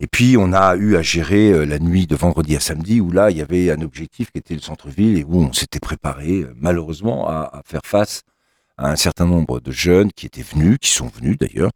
Et 0.00 0.08
puis, 0.08 0.36
on 0.36 0.52
a 0.52 0.74
eu 0.74 0.96
à 0.96 1.02
gérer 1.02 1.52
euh, 1.52 1.64
la 1.64 1.78
nuit 1.78 2.08
de 2.08 2.16
vendredi 2.16 2.56
à 2.56 2.60
samedi, 2.60 3.00
où 3.00 3.12
là, 3.12 3.30
il 3.30 3.36
y 3.36 3.42
avait 3.42 3.70
un 3.70 3.80
objectif 3.80 4.32
qui 4.32 4.38
était 4.38 4.54
le 4.54 4.60
centre-ville 4.60 5.16
et 5.18 5.24
où 5.24 5.40
on 5.40 5.52
s'était 5.52 5.78
préparé, 5.78 6.40
euh, 6.40 6.52
malheureusement, 6.56 7.28
à, 7.28 7.62
faire 7.64 7.82
face 7.84 8.22
à 8.76 8.90
un 8.90 8.96
certain 8.96 9.24
nombre 9.24 9.60
de 9.60 9.70
jeunes 9.70 10.10
qui 10.10 10.26
étaient 10.26 10.42
venus, 10.42 10.78
qui 10.80 10.90
sont 10.90 11.06
venus 11.06 11.38
d'ailleurs. 11.38 11.70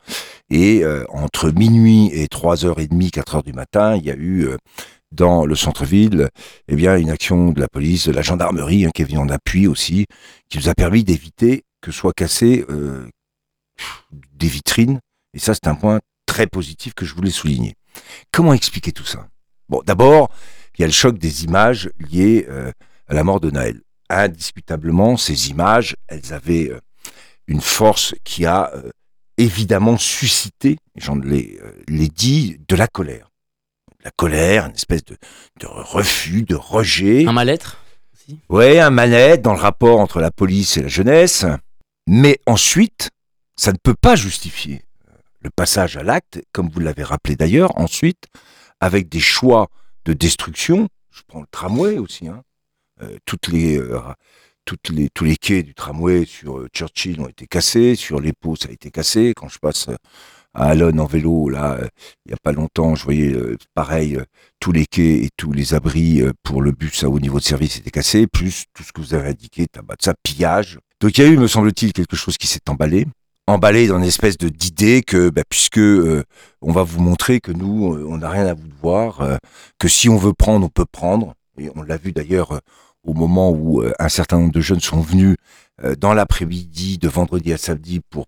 Et 0.50 0.82
euh, 0.82 1.04
entre 1.10 1.52
minuit 1.52 2.08
et 2.12 2.26
3h30, 2.26 3.10
4h 3.10 3.44
du 3.44 3.52
matin, 3.52 3.96
il 3.96 4.04
y 4.04 4.10
a 4.10 4.16
eu 4.16 4.48
dans 5.12 5.44
le 5.44 5.54
centre-ville, 5.54 6.28
eh 6.68 6.76
bien, 6.76 6.96
une 6.96 7.10
action 7.10 7.50
de 7.50 7.60
la 7.60 7.68
police, 7.68 8.06
de 8.06 8.12
la 8.12 8.22
gendarmerie, 8.22 8.84
hein, 8.84 8.90
qui 8.94 9.02
est 9.02 9.04
venue 9.04 9.18
en 9.18 9.28
appui 9.28 9.66
aussi, 9.66 10.06
qui 10.48 10.58
nous 10.58 10.68
a 10.68 10.74
permis 10.74 11.04
d'éviter 11.04 11.64
que 11.80 11.90
soient 11.90 12.12
cassées 12.12 12.64
euh, 12.68 13.08
des 14.32 14.48
vitrines. 14.48 15.00
Et 15.34 15.38
ça, 15.38 15.54
c'est 15.54 15.66
un 15.66 15.74
point 15.74 16.00
très 16.26 16.46
positif 16.46 16.94
que 16.94 17.04
je 17.04 17.14
voulais 17.14 17.30
souligner. 17.30 17.74
Comment 18.32 18.52
expliquer 18.52 18.92
tout 18.92 19.04
ça? 19.04 19.28
Bon, 19.68 19.82
d'abord, 19.84 20.30
il 20.76 20.82
y 20.82 20.84
a 20.84 20.86
le 20.86 20.92
choc 20.92 21.18
des 21.18 21.44
images 21.44 21.90
liées 21.98 22.46
euh, 22.48 22.72
à 23.08 23.14
la 23.14 23.24
mort 23.24 23.40
de 23.40 23.50
Naël. 23.50 23.80
Indiscutablement, 24.08 25.16
ces 25.16 25.50
images, 25.50 25.96
elles 26.08 26.32
avaient 26.32 26.70
euh, 26.70 26.80
une 27.46 27.60
force 27.60 28.14
qui 28.22 28.46
a 28.46 28.72
évidemment 29.38 29.96
suscité, 29.96 30.76
j'en 30.96 31.16
l'ai 31.16 31.58
dit, 32.14 32.60
de 32.68 32.76
la 32.76 32.86
colère 32.86 33.29
la 34.04 34.10
colère, 34.10 34.66
une 34.66 34.74
espèce 34.74 35.04
de, 35.04 35.16
refus, 35.66 36.42
de 36.42 36.54
rejet. 36.54 37.26
Un 37.26 37.32
mal-être 37.32 37.78
Oui, 38.48 38.78
un 38.78 38.90
mal-être 38.90 39.42
dans 39.42 39.52
le 39.52 39.60
rapport 39.60 40.00
entre 40.00 40.20
la 40.20 40.30
police 40.30 40.76
et 40.76 40.82
la 40.82 40.88
jeunesse. 40.88 41.44
Mais 42.06 42.38
ensuite, 42.46 43.10
ça 43.56 43.72
ne 43.72 43.76
peut 43.76 43.94
pas 43.94 44.16
justifier 44.16 44.82
euh, 45.08 45.12
le 45.40 45.50
passage 45.50 45.96
à 45.96 46.02
l'acte, 46.02 46.42
comme 46.52 46.68
vous 46.68 46.80
l'avez 46.80 47.02
rappelé 47.02 47.36
d'ailleurs, 47.36 47.78
ensuite, 47.78 48.26
avec 48.80 49.08
des 49.08 49.20
choix 49.20 49.68
de 50.06 50.12
destruction. 50.12 50.88
Je 51.10 51.22
prends 51.26 51.40
le 51.40 51.46
tramway 51.50 51.98
aussi. 51.98 52.28
Hein. 52.28 52.42
Euh, 53.02 53.18
toutes 53.26 53.48
les, 53.48 53.78
euh, 53.78 54.00
toutes 54.64 54.88
les, 54.88 55.10
tous 55.10 55.24
les 55.24 55.36
quais 55.36 55.62
du 55.62 55.74
tramway 55.74 56.24
sur 56.24 56.66
Churchill 56.68 57.20
ont 57.20 57.28
été 57.28 57.46
cassés, 57.46 57.94
sur 57.96 58.20
les 58.20 58.32
pots 58.32 58.56
ça 58.56 58.68
a 58.70 58.72
été 58.72 58.90
cassé. 58.90 59.34
Quand 59.36 59.48
je 59.48 59.58
passe 59.58 59.88
à 60.54 60.70
Alon 60.70 60.98
en 60.98 61.06
vélo, 61.06 61.48
là, 61.48 61.74
euh, 61.74 61.88
il 62.26 62.30
n'y 62.30 62.34
a 62.34 62.38
pas 62.42 62.52
longtemps, 62.52 62.94
je 62.94 63.04
voyais 63.04 63.32
euh, 63.32 63.56
pareil, 63.74 64.16
euh, 64.16 64.24
tous 64.58 64.72
les 64.72 64.86
quais 64.86 65.24
et 65.24 65.30
tous 65.36 65.52
les 65.52 65.74
abris 65.74 66.22
pour 66.42 66.62
le 66.62 66.72
bus 66.72 67.04
à 67.04 67.08
haut 67.08 67.20
niveau 67.20 67.38
de 67.38 67.44
service 67.44 67.78
étaient 67.78 67.90
cassés, 67.90 68.26
plus 68.26 68.64
tout 68.74 68.82
ce 68.82 68.92
que 68.92 69.00
vous 69.00 69.14
avez 69.14 69.28
indiqué, 69.28 69.66
tabac 69.66 69.96
ça, 70.00 70.14
pillage. 70.22 70.78
Donc 71.00 71.16
il 71.16 71.24
y 71.24 71.26
a 71.26 71.28
eu, 71.28 71.36
me 71.38 71.46
semble-t-il, 71.46 71.92
quelque 71.92 72.16
chose 72.16 72.36
qui 72.36 72.46
s'est 72.46 72.68
emballé. 72.68 73.06
emballé 73.46 73.86
dans 73.86 73.98
une 73.98 74.04
espèce 74.04 74.36
de 74.38 74.48
d'idée 74.48 75.02
que 75.02 75.30
bah, 75.30 75.42
puisque 75.48 75.80
on 75.80 76.72
va 76.72 76.82
vous 76.82 77.00
montrer 77.00 77.40
que 77.40 77.52
nous 77.52 77.96
on 78.08 78.18
n'a 78.18 78.28
rien 78.28 78.46
à 78.46 78.54
vous 78.54 78.68
devoir, 78.68 79.38
que 79.78 79.88
si 79.88 80.08
on 80.08 80.16
veut 80.16 80.34
prendre 80.34 80.66
on 80.66 80.68
peut 80.68 80.84
prendre 80.84 81.34
et 81.58 81.70
on 81.74 81.82
l'a 81.82 81.96
vu 81.96 82.12
d'ailleurs 82.12 82.60
au 83.02 83.14
moment 83.14 83.50
où 83.50 83.82
un 83.98 84.08
certain 84.08 84.38
nombre 84.38 84.52
de 84.52 84.60
jeunes 84.60 84.80
sont 84.80 85.00
venus 85.00 85.36
dans 85.98 86.12
l'après-midi 86.12 86.98
de 86.98 87.08
vendredi 87.08 87.52
à 87.52 87.56
samedi 87.56 88.00
pour 88.10 88.26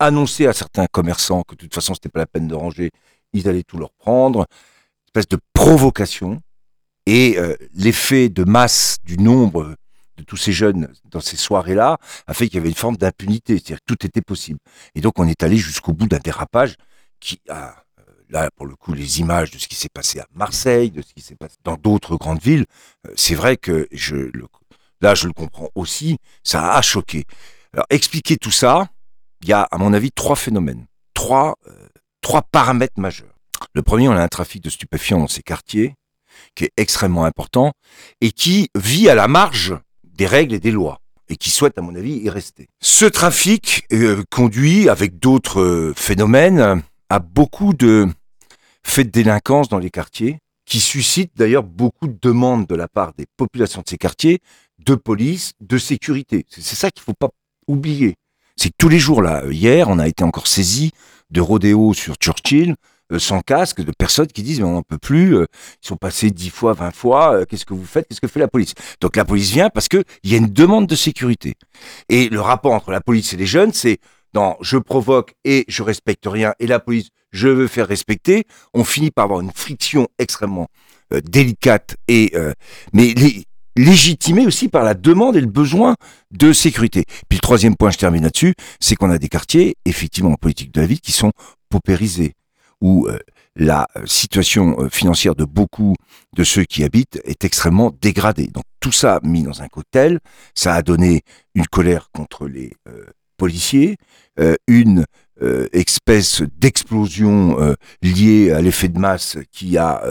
annoncer 0.00 0.46
à 0.46 0.52
certains 0.52 0.86
commerçants 0.86 1.42
que 1.46 1.54
de 1.54 1.60
toute 1.60 1.74
façon 1.74 1.94
c'était 1.94 2.08
pas 2.08 2.18
la 2.18 2.26
peine 2.26 2.48
de 2.48 2.54
ranger, 2.54 2.90
ils 3.32 3.48
allaient 3.48 3.62
tout 3.62 3.78
leur 3.78 3.92
prendre, 3.92 4.46
espèce 5.06 5.28
de 5.28 5.38
provocation 5.52 6.40
et 7.06 7.38
l'effet 7.74 8.28
de 8.28 8.44
masse 8.44 8.98
du 9.04 9.16
nombre 9.18 9.76
de 10.20 10.24
tous 10.24 10.36
ces 10.36 10.52
jeunes 10.52 10.92
dans 11.06 11.20
ces 11.20 11.36
soirées-là 11.36 11.98
a 12.26 12.34
fait 12.34 12.46
qu'il 12.46 12.56
y 12.56 12.58
avait 12.58 12.68
une 12.68 12.74
forme 12.74 12.96
d'impunité, 12.96 13.54
c'est-à-dire 13.54 13.78
que 13.78 13.94
tout 13.94 14.06
était 14.06 14.20
possible. 14.20 14.58
Et 14.94 15.00
donc 15.00 15.18
on 15.18 15.26
est 15.26 15.42
allé 15.42 15.56
jusqu'au 15.56 15.92
bout 15.92 16.06
d'un 16.06 16.18
dérapage 16.18 16.76
qui 17.20 17.40
a, 17.48 17.84
euh, 17.98 18.02
là 18.28 18.50
pour 18.54 18.66
le 18.66 18.76
coup, 18.76 18.92
les 18.92 19.20
images 19.20 19.50
de 19.50 19.58
ce 19.58 19.66
qui 19.66 19.74
s'est 19.74 19.88
passé 19.92 20.20
à 20.20 20.26
Marseille, 20.34 20.90
de 20.90 21.02
ce 21.02 21.12
qui 21.14 21.22
s'est 21.22 21.36
passé 21.36 21.56
dans 21.64 21.76
d'autres 21.76 22.16
grandes 22.16 22.40
villes, 22.40 22.66
euh, 23.06 23.12
c'est 23.16 23.34
vrai 23.34 23.56
que 23.56 23.88
je, 23.92 24.16
le, 24.16 24.46
là 25.00 25.14
je 25.14 25.26
le 25.26 25.32
comprends 25.32 25.70
aussi, 25.74 26.18
ça 26.44 26.74
a 26.74 26.82
choqué. 26.82 27.24
Alors 27.72 27.86
expliquer 27.90 28.36
tout 28.36 28.50
ça, 28.50 28.88
il 29.42 29.48
y 29.48 29.52
a 29.52 29.62
à 29.62 29.78
mon 29.78 29.92
avis 29.92 30.12
trois 30.12 30.36
phénomènes, 30.36 30.86
trois, 31.14 31.56
euh, 31.68 31.88
trois 32.20 32.42
paramètres 32.42 32.98
majeurs. 32.98 33.34
Le 33.74 33.82
premier, 33.82 34.08
on 34.08 34.12
a 34.12 34.22
un 34.22 34.28
trafic 34.28 34.62
de 34.62 34.70
stupéfiants 34.70 35.18
dans 35.18 35.28
ces 35.28 35.42
quartiers 35.42 35.94
qui 36.54 36.64
est 36.64 36.72
extrêmement 36.76 37.24
important 37.24 37.72
et 38.20 38.32
qui 38.32 38.68
vit 38.74 39.08
à 39.08 39.14
la 39.14 39.28
marge 39.28 39.74
des 40.04 40.26
règles 40.26 40.54
et 40.54 40.60
des 40.60 40.70
lois 40.70 41.00
et 41.28 41.36
qui 41.36 41.50
souhaite, 41.50 41.78
à 41.78 41.80
mon 41.80 41.94
avis, 41.94 42.16
y 42.16 42.28
rester. 42.28 42.68
Ce 42.82 43.04
trafic 43.04 43.84
euh, 43.92 44.24
conduit, 44.30 44.88
avec 44.88 45.18
d'autres 45.18 45.60
euh, 45.60 45.94
phénomènes, 45.96 46.82
à 47.08 47.18
beaucoup 47.20 47.72
de 47.72 48.08
faits 48.82 49.06
de 49.06 49.12
délinquance 49.12 49.68
dans 49.68 49.78
les 49.78 49.90
quartiers, 49.90 50.38
qui 50.66 50.80
suscitent 50.80 51.36
d'ailleurs 51.36 51.62
beaucoup 51.62 52.08
de 52.08 52.18
demandes 52.20 52.66
de 52.66 52.74
la 52.74 52.88
part 52.88 53.12
des 53.16 53.26
populations 53.36 53.82
de 53.82 53.88
ces 53.88 53.96
quartiers, 53.96 54.40
de 54.84 54.94
police, 54.94 55.52
de 55.60 55.78
sécurité. 55.78 56.44
C'est 56.48 56.76
ça 56.76 56.90
qu'il 56.90 57.02
faut 57.02 57.14
pas 57.14 57.30
oublier. 57.66 58.16
C'est 58.62 58.68
que 58.68 58.74
tous 58.76 58.90
les 58.90 58.98
jours, 58.98 59.22
là, 59.22 59.42
hier, 59.50 59.88
on 59.88 59.98
a 59.98 60.06
été 60.06 60.22
encore 60.22 60.46
saisi 60.46 60.92
de 61.30 61.40
rodéo 61.40 61.94
sur 61.94 62.16
Churchill, 62.16 62.74
euh, 63.10 63.18
sans 63.18 63.40
casque 63.40 63.80
de 63.80 63.90
personnes 63.90 64.26
qui 64.26 64.42
disent 64.42 64.60
mais 64.60 64.66
on 64.66 64.74
n'en 64.74 64.82
peut 64.82 64.98
plus, 64.98 65.34
euh, 65.34 65.46
ils 65.82 65.88
sont 65.88 65.96
passés 65.96 66.30
10 66.30 66.50
fois, 66.50 66.74
20 66.74 66.90
fois, 66.90 67.36
euh, 67.36 67.44
qu'est-ce 67.46 67.64
que 67.64 67.72
vous 67.72 67.86
faites, 67.86 68.06
qu'est-ce 68.06 68.20
que 68.20 68.26
fait 68.26 68.38
la 68.38 68.48
police? 68.48 68.74
Donc 69.00 69.16
la 69.16 69.24
police 69.24 69.50
vient 69.50 69.70
parce 69.70 69.88
qu'il 69.88 70.04
y 70.24 70.34
a 70.34 70.36
une 70.36 70.52
demande 70.52 70.86
de 70.86 70.94
sécurité. 70.94 71.54
Et 72.10 72.28
le 72.28 72.42
rapport 72.42 72.72
entre 72.72 72.90
la 72.90 73.00
police 73.00 73.32
et 73.32 73.38
les 73.38 73.46
jeunes, 73.46 73.72
c'est 73.72 73.96
dans 74.34 74.58
je 74.60 74.76
provoque 74.76 75.32
et 75.42 75.64
je 75.68 75.82
respecte 75.82 76.26
rien, 76.26 76.52
et 76.60 76.66
la 76.66 76.80
police, 76.80 77.08
je 77.32 77.48
veux 77.48 77.66
faire 77.66 77.88
respecter, 77.88 78.44
on 78.74 78.84
finit 78.84 79.10
par 79.10 79.24
avoir 79.24 79.40
une 79.40 79.52
friction 79.52 80.06
extrêmement 80.18 80.68
délicate 81.24 81.96
et 82.08 82.34
mais 82.92 83.14
légitimée 83.76 84.46
aussi 84.46 84.68
par 84.68 84.84
la 84.84 84.94
demande 84.94 85.36
et 85.36 85.40
le 85.40 85.46
besoin 85.46 85.96
de 86.30 86.52
sécurité. 86.52 87.04
Puis 87.28 87.38
le 87.38 87.42
troisième 87.42 87.76
point, 87.76 87.90
je 87.90 87.98
termine 87.98 88.22
là-dessus, 88.22 88.54
c'est 88.80 88.96
qu'on 88.96 89.10
a 89.10 89.18
des 89.18 89.28
quartiers, 89.28 89.76
effectivement, 89.84 90.32
en 90.32 90.36
politique 90.36 90.72
de 90.72 90.80
la 90.80 90.86
ville, 90.86 91.00
qui 91.00 91.12
sont 91.12 91.32
paupérisés 91.68 92.34
où 92.80 93.06
euh, 93.06 93.18
la 93.56 93.86
euh, 93.96 94.06
situation 94.06 94.80
euh, 94.80 94.88
financière 94.88 95.34
de 95.34 95.44
beaucoup 95.44 95.94
de 96.36 96.44
ceux 96.44 96.64
qui 96.64 96.84
habitent 96.84 97.20
est 97.24 97.44
extrêmement 97.44 97.92
dégradée. 98.00 98.46
Donc 98.46 98.64
tout 98.80 98.92
ça 98.92 99.20
mis 99.22 99.42
dans 99.42 99.62
un 99.62 99.68
cocktail, 99.68 100.20
ça 100.54 100.74
a 100.74 100.82
donné 100.82 101.22
une 101.54 101.66
colère 101.66 102.08
contre 102.12 102.46
les 102.46 102.72
policiers, 103.36 103.96
une 104.66 105.04
espèce 105.72 106.42
d'explosion 106.56 107.74
liée 108.00 108.52
à 108.52 108.62
l'effet 108.62 108.88
de 108.88 108.98
masse 108.98 109.36
qui 109.52 109.76
a 109.76 110.02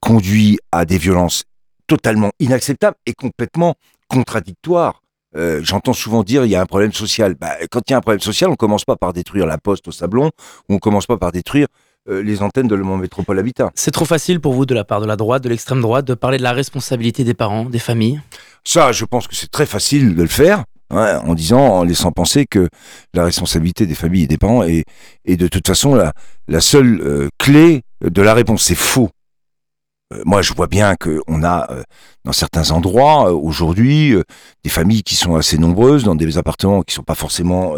conduit 0.00 0.58
à 0.72 0.86
des 0.86 0.96
violences 0.96 1.44
totalement 1.90 2.30
inacceptables 2.38 2.96
et 3.04 3.14
complètement 3.14 3.74
contradictoires 4.06 5.02
euh, 5.36 5.60
j'entends 5.62 5.92
souvent 5.92 6.24
dire 6.24 6.44
il 6.44 6.50
y 6.50 6.56
a 6.56 6.60
un 6.60 6.66
problème 6.66 6.92
social. 6.92 7.36
Bah, 7.40 7.52
quand 7.70 7.82
il 7.88 7.92
y 7.92 7.94
a 7.94 7.98
un 7.98 8.00
problème 8.00 8.20
social, 8.20 8.50
on 8.50 8.56
commence 8.56 8.84
pas 8.84 8.96
par 8.96 9.12
détruire 9.12 9.46
la 9.46 9.58
poste 9.58 9.86
au 9.88 9.92
Sablon, 9.92 10.30
ou 10.68 10.74
on 10.74 10.78
commence 10.78 11.06
pas 11.06 11.18
par 11.18 11.30
détruire 11.30 11.68
euh, 12.08 12.20
les 12.22 12.42
antennes 12.42 12.66
de 12.66 12.74
Le 12.74 12.82
Mans 12.82 12.96
Métropole 12.96 13.38
Habitat. 13.38 13.70
C'est 13.74 13.92
trop 13.92 14.04
facile 14.04 14.40
pour 14.40 14.54
vous, 14.54 14.66
de 14.66 14.74
la 14.74 14.84
part 14.84 15.00
de 15.00 15.06
la 15.06 15.16
droite, 15.16 15.44
de 15.44 15.48
l'extrême 15.48 15.80
droite, 15.80 16.04
de 16.04 16.14
parler 16.14 16.38
de 16.38 16.42
la 16.42 16.52
responsabilité 16.52 17.22
des 17.22 17.34
parents, 17.34 17.64
des 17.64 17.78
familles? 17.78 18.20
Ça, 18.64 18.90
je 18.90 19.04
pense 19.04 19.28
que 19.28 19.36
c'est 19.36 19.50
très 19.50 19.66
facile 19.66 20.16
de 20.16 20.22
le 20.22 20.28
faire. 20.28 20.64
en 20.90 21.34
disant, 21.34 21.60
en 21.60 21.84
laissant 21.84 22.10
penser 22.10 22.46
que 22.46 22.68
la 23.14 23.24
responsabilité 23.24 23.86
des 23.86 23.94
familles 23.94 24.24
et 24.24 24.26
des 24.26 24.38
parents 24.38 24.64
est, 24.64 24.84
est 25.24 25.36
de 25.36 25.46
toute 25.46 25.66
façon 25.68 25.94
la, 25.94 26.12
la 26.48 26.60
seule 26.60 27.00
euh, 27.04 27.28
clé 27.38 27.82
de 28.00 28.22
la 28.22 28.34
réponse. 28.34 28.64
C'est 28.64 28.74
faux. 28.74 29.10
Euh, 30.12 30.22
moi, 30.24 30.42
je 30.42 30.52
vois 30.52 30.66
bien 30.66 30.96
qu'on 30.96 31.42
a 31.42 31.70
euh, 31.70 31.82
dans 32.24 32.32
certains 32.32 32.70
endroits 32.70 33.28
euh, 33.28 33.32
aujourd'hui 33.32 34.14
des 34.64 34.70
familles 34.70 35.02
qui 35.02 35.14
sont 35.14 35.36
assez 35.36 35.58
nombreuses 35.58 36.04
dans 36.04 36.14
des 36.14 36.38
appartements 36.38 36.82
qui 36.82 36.94
sont 36.94 37.02
pas 37.02 37.14
forcément 37.14 37.74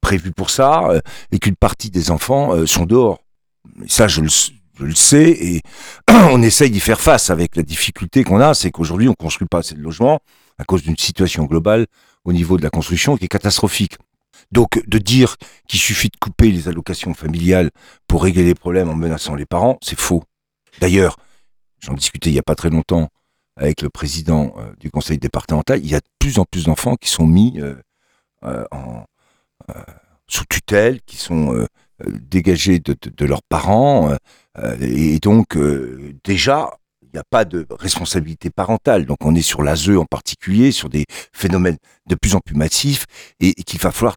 prévus 0.00 0.32
pour 0.32 0.48
ça 0.48 0.88
et 1.32 1.38
qu'une 1.38 1.56
partie 1.56 1.90
des 1.90 2.10
enfants 2.10 2.66
sont 2.66 2.86
dehors. 2.86 3.18
ça, 3.88 4.08
je 4.08 4.22
le, 4.22 4.28
je 4.28 4.84
le 4.84 4.94
sais 4.94 5.30
et 5.30 5.60
on 6.08 6.40
essaye 6.42 6.70
d'y 6.70 6.80
faire 6.80 7.00
face 7.00 7.28
avec 7.28 7.56
la 7.56 7.62
difficulté 7.62 8.24
qu'on 8.24 8.40
a, 8.40 8.54
c'est 8.54 8.70
qu'aujourd'hui 8.70 9.08
on 9.08 9.14
construit 9.14 9.46
pas 9.46 9.58
assez 9.58 9.74
de 9.74 9.82
logements 9.82 10.20
à 10.58 10.64
cause 10.64 10.82
d'une 10.82 10.96
situation 10.96 11.44
globale 11.44 11.86
au 12.24 12.32
niveau 12.32 12.56
de 12.56 12.62
la 12.62 12.70
construction 12.70 13.18
qui 13.18 13.26
est 13.26 13.28
catastrophique. 13.28 13.98
Donc 14.50 14.82
de 14.86 14.98
dire 14.98 15.36
qu'il 15.68 15.80
suffit 15.80 16.08
de 16.08 16.16
couper 16.18 16.50
les 16.50 16.68
allocations 16.68 17.12
familiales 17.12 17.70
pour 18.08 18.22
régler 18.22 18.44
les 18.44 18.54
problèmes 18.54 18.88
en 18.88 18.96
menaçant 18.96 19.34
les 19.34 19.46
parents, 19.46 19.78
c'est 19.82 19.98
faux. 19.98 20.24
D'ailleurs, 20.80 21.16
j'en 21.80 21.94
discutais 21.94 22.30
il 22.30 22.34
n'y 22.34 22.38
a 22.38 22.42
pas 22.42 22.54
très 22.54 22.70
longtemps 22.70 23.08
avec 23.60 23.82
le 23.82 23.90
président 23.90 24.54
euh, 24.58 24.72
du 24.80 24.90
conseil 24.90 25.18
départemental, 25.18 25.80
il 25.82 25.90
y 25.90 25.94
a 25.94 26.00
de 26.00 26.06
plus 26.18 26.38
en 26.38 26.44
plus 26.44 26.64
d'enfants 26.64 26.96
qui 26.96 27.10
sont 27.10 27.26
mis 27.26 27.60
euh, 27.60 27.74
euh, 28.44 28.64
en, 28.72 29.04
sous 30.26 30.44
tutelle, 30.46 31.00
qui 31.02 31.16
sont 31.16 31.66
dégagés 32.04 32.78
de, 32.78 32.94
de, 32.94 33.24
leurs 33.26 33.42
parents, 33.42 34.16
et 34.80 35.18
donc 35.18 35.58
déjà, 36.24 36.70
il 37.02 37.10
n'y 37.12 37.18
a 37.18 37.24
pas 37.28 37.44
de 37.44 37.66
responsabilité 37.68 38.48
parentale. 38.48 39.06
Donc 39.06 39.18
on 39.22 39.34
est 39.34 39.42
sur 39.42 39.62
l'ASE 39.62 39.90
en 39.90 40.06
particulier, 40.06 40.72
sur 40.72 40.88
des 40.88 41.04
phénomènes 41.32 41.76
de 42.06 42.14
plus 42.14 42.36
en 42.36 42.40
plus 42.40 42.54
massifs, 42.54 43.06
et, 43.40 43.48
et 43.48 43.62
qu'il 43.64 43.80
va 43.80 43.90
falloir 43.90 44.16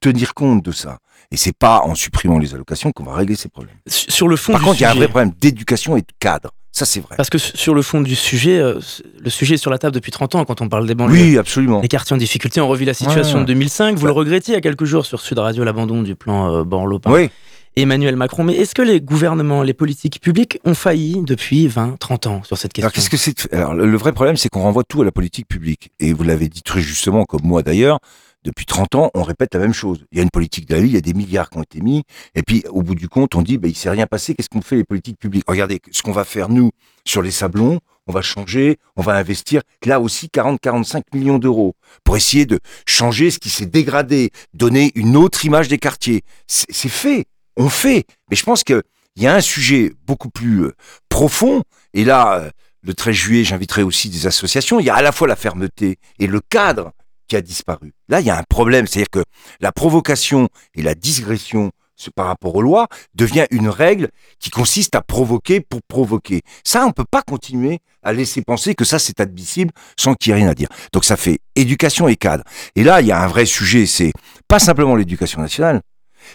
tenir 0.00 0.34
compte 0.34 0.62
de 0.64 0.72
ça. 0.72 0.98
Et 1.30 1.36
c'est 1.36 1.56
pas 1.56 1.80
en 1.80 1.94
supprimant 1.94 2.38
les 2.38 2.54
allocations 2.54 2.92
qu'on 2.92 3.04
va 3.04 3.14
régler 3.14 3.36
ces 3.36 3.48
problèmes. 3.48 3.76
Sur 3.86 4.28
le 4.28 4.36
fond, 4.36 4.52
par 4.52 4.62
contre, 4.62 4.80
il 4.80 4.82
y 4.82 4.86
a 4.86 4.90
un 4.90 4.94
vrai 4.94 5.08
problème 5.08 5.32
d'éducation 5.40 5.96
et 5.96 6.02
de 6.02 6.12
cadre. 6.18 6.50
Ça, 6.74 6.84
c'est 6.84 6.98
vrai. 6.98 7.14
Parce 7.16 7.30
que 7.30 7.38
sur 7.38 7.72
le 7.72 7.82
fond 7.82 8.00
du 8.00 8.16
sujet, 8.16 8.58
euh, 8.58 8.80
le 9.20 9.30
sujet 9.30 9.54
est 9.54 9.58
sur 9.58 9.70
la 9.70 9.78
table 9.78 9.94
depuis 9.94 10.10
30 10.10 10.34
ans 10.34 10.44
quand 10.44 10.60
on 10.60 10.68
parle 10.68 10.88
des 10.88 10.96
banlieues. 10.96 11.14
Oui, 11.14 11.38
absolument. 11.38 11.80
Les 11.80 11.86
quartiers 11.86 12.14
en 12.14 12.16
difficulté, 12.16 12.60
on 12.60 12.66
revit 12.66 12.84
la 12.84 12.94
situation 12.94 13.40
de 13.40 13.46
2005. 13.46 13.96
Vous 13.96 14.06
le 14.06 14.12
regrettiez 14.12 14.54
il 14.54 14.56
y 14.56 14.58
a 14.58 14.60
quelques 14.60 14.84
jours 14.84 15.06
sur 15.06 15.20
Sud 15.20 15.38
Radio, 15.38 15.62
l'abandon 15.62 16.02
du 16.02 16.16
plan 16.16 16.52
euh, 16.52 16.64
Borloo 16.64 17.00
oui. 17.06 17.30
Emmanuel 17.76 18.16
Macron. 18.16 18.42
Mais 18.42 18.56
est-ce 18.56 18.74
que 18.74 18.82
les 18.82 19.00
gouvernements, 19.00 19.62
les 19.62 19.72
politiques 19.72 20.20
publiques 20.20 20.58
ont 20.64 20.74
failli 20.74 21.22
depuis 21.22 21.68
20, 21.68 21.96
30 22.00 22.26
ans 22.26 22.42
sur 22.42 22.58
cette 22.58 22.72
question? 22.72 22.86
Alors, 22.86 22.92
qu'est-ce 22.92 23.10
que 23.10 23.16
c'est 23.16 23.52
Alors, 23.54 23.74
le 23.74 23.96
vrai 23.96 24.10
problème, 24.12 24.36
c'est 24.36 24.48
qu'on 24.48 24.62
renvoie 24.62 24.82
tout 24.82 25.02
à 25.02 25.04
la 25.04 25.12
politique 25.12 25.46
publique. 25.46 25.92
Et 26.00 26.12
vous 26.12 26.24
l'avez 26.24 26.48
dit 26.48 26.62
très 26.62 26.80
justement, 26.80 27.24
comme 27.24 27.42
moi 27.44 27.62
d'ailleurs, 27.62 28.00
depuis 28.44 28.66
30 28.66 28.94
ans, 28.94 29.10
on 29.14 29.22
répète 29.22 29.54
la 29.54 29.60
même 29.60 29.72
chose. 29.72 30.04
Il 30.12 30.18
y 30.18 30.20
a 30.20 30.22
une 30.22 30.30
politique 30.30 30.68
de 30.68 30.74
la 30.74 30.80
il 30.80 30.92
y 30.92 30.96
a 30.96 31.00
des 31.00 31.14
milliards 31.14 31.50
qui 31.50 31.58
ont 31.58 31.62
été 31.62 31.80
mis, 31.80 32.04
et 32.34 32.42
puis 32.42 32.64
au 32.68 32.82
bout 32.82 32.94
du 32.94 33.08
compte, 33.08 33.34
on 33.34 33.42
dit, 33.42 33.58
bah, 33.58 33.68
il 33.68 33.76
s'est 33.76 33.90
rien 33.90 34.06
passé, 34.06 34.34
qu'est-ce 34.34 34.48
qu'on 34.48 34.60
fait 34.60 34.76
les 34.76 34.84
politiques 34.84 35.18
publiques? 35.18 35.44
Regardez, 35.48 35.80
ce 35.90 36.02
qu'on 36.02 36.12
va 36.12 36.24
faire 36.24 36.48
nous 36.48 36.70
sur 37.04 37.22
les 37.22 37.30
sablons, 37.30 37.80
on 38.06 38.12
va 38.12 38.20
changer, 38.20 38.78
on 38.96 39.02
va 39.02 39.14
investir 39.14 39.62
là 39.84 40.00
aussi 40.00 40.28
40-45 40.28 41.02
millions 41.14 41.38
d'euros 41.38 41.74
pour 42.04 42.16
essayer 42.16 42.44
de 42.44 42.60
changer 42.86 43.30
ce 43.30 43.38
qui 43.38 43.48
s'est 43.48 43.66
dégradé, 43.66 44.30
donner 44.52 44.92
une 44.94 45.16
autre 45.16 45.44
image 45.44 45.68
des 45.68 45.78
quartiers. 45.78 46.22
C'est 46.46 46.88
fait, 46.88 47.26
on 47.56 47.70
fait. 47.70 48.04
Mais 48.30 48.36
je 48.36 48.44
pense 48.44 48.62
qu'il 48.62 48.82
y 49.16 49.26
a 49.26 49.34
un 49.34 49.40
sujet 49.40 49.94
beaucoup 50.06 50.28
plus 50.28 50.64
euh, 50.64 50.74
profond, 51.08 51.62
et 51.94 52.04
là, 52.04 52.40
euh, 52.40 52.50
le 52.82 52.92
13 52.92 53.14
juillet, 53.14 53.44
j'inviterai 53.44 53.82
aussi 53.82 54.10
des 54.10 54.26
associations, 54.26 54.80
il 54.80 54.86
y 54.86 54.90
a 54.90 54.94
à 54.94 55.02
la 55.02 55.12
fois 55.12 55.26
la 55.26 55.36
fermeté 55.36 55.96
et 56.18 56.26
le 56.26 56.40
cadre 56.40 56.92
qui 57.28 57.36
a 57.36 57.40
disparu. 57.40 57.92
Là, 58.08 58.20
il 58.20 58.26
y 58.26 58.30
a 58.30 58.38
un 58.38 58.44
problème, 58.48 58.86
c'est-à-dire 58.86 59.10
que 59.10 59.24
la 59.60 59.72
provocation 59.72 60.48
et 60.74 60.82
la 60.82 60.94
digression 60.94 61.70
par 62.14 62.26
rapport 62.26 62.54
aux 62.54 62.62
lois 62.62 62.88
devient 63.14 63.46
une 63.50 63.68
règle 63.68 64.08
qui 64.38 64.50
consiste 64.50 64.94
à 64.94 65.00
provoquer 65.00 65.60
pour 65.60 65.80
provoquer. 65.82 66.42
Ça, 66.64 66.84
on 66.86 66.92
peut 66.92 67.04
pas 67.08 67.22
continuer 67.22 67.78
à 68.02 68.12
laisser 68.12 68.42
penser 68.42 68.74
que 68.74 68.84
ça 68.84 68.98
c'est 68.98 69.20
admissible 69.20 69.70
sans 69.96 70.14
qu'il 70.14 70.30
y 70.30 70.32
ait 70.32 70.38
rien 70.38 70.48
à 70.48 70.54
dire. 70.54 70.68
Donc 70.92 71.04
ça 71.04 71.16
fait 71.16 71.38
éducation 71.54 72.08
et 72.08 72.16
cadre. 72.16 72.44
Et 72.76 72.84
là, 72.84 73.00
il 73.00 73.06
y 73.06 73.12
a 73.12 73.22
un 73.22 73.26
vrai 73.26 73.46
sujet, 73.46 73.86
c'est 73.86 74.12
pas 74.48 74.58
simplement 74.58 74.96
l'éducation 74.96 75.40
nationale, 75.40 75.80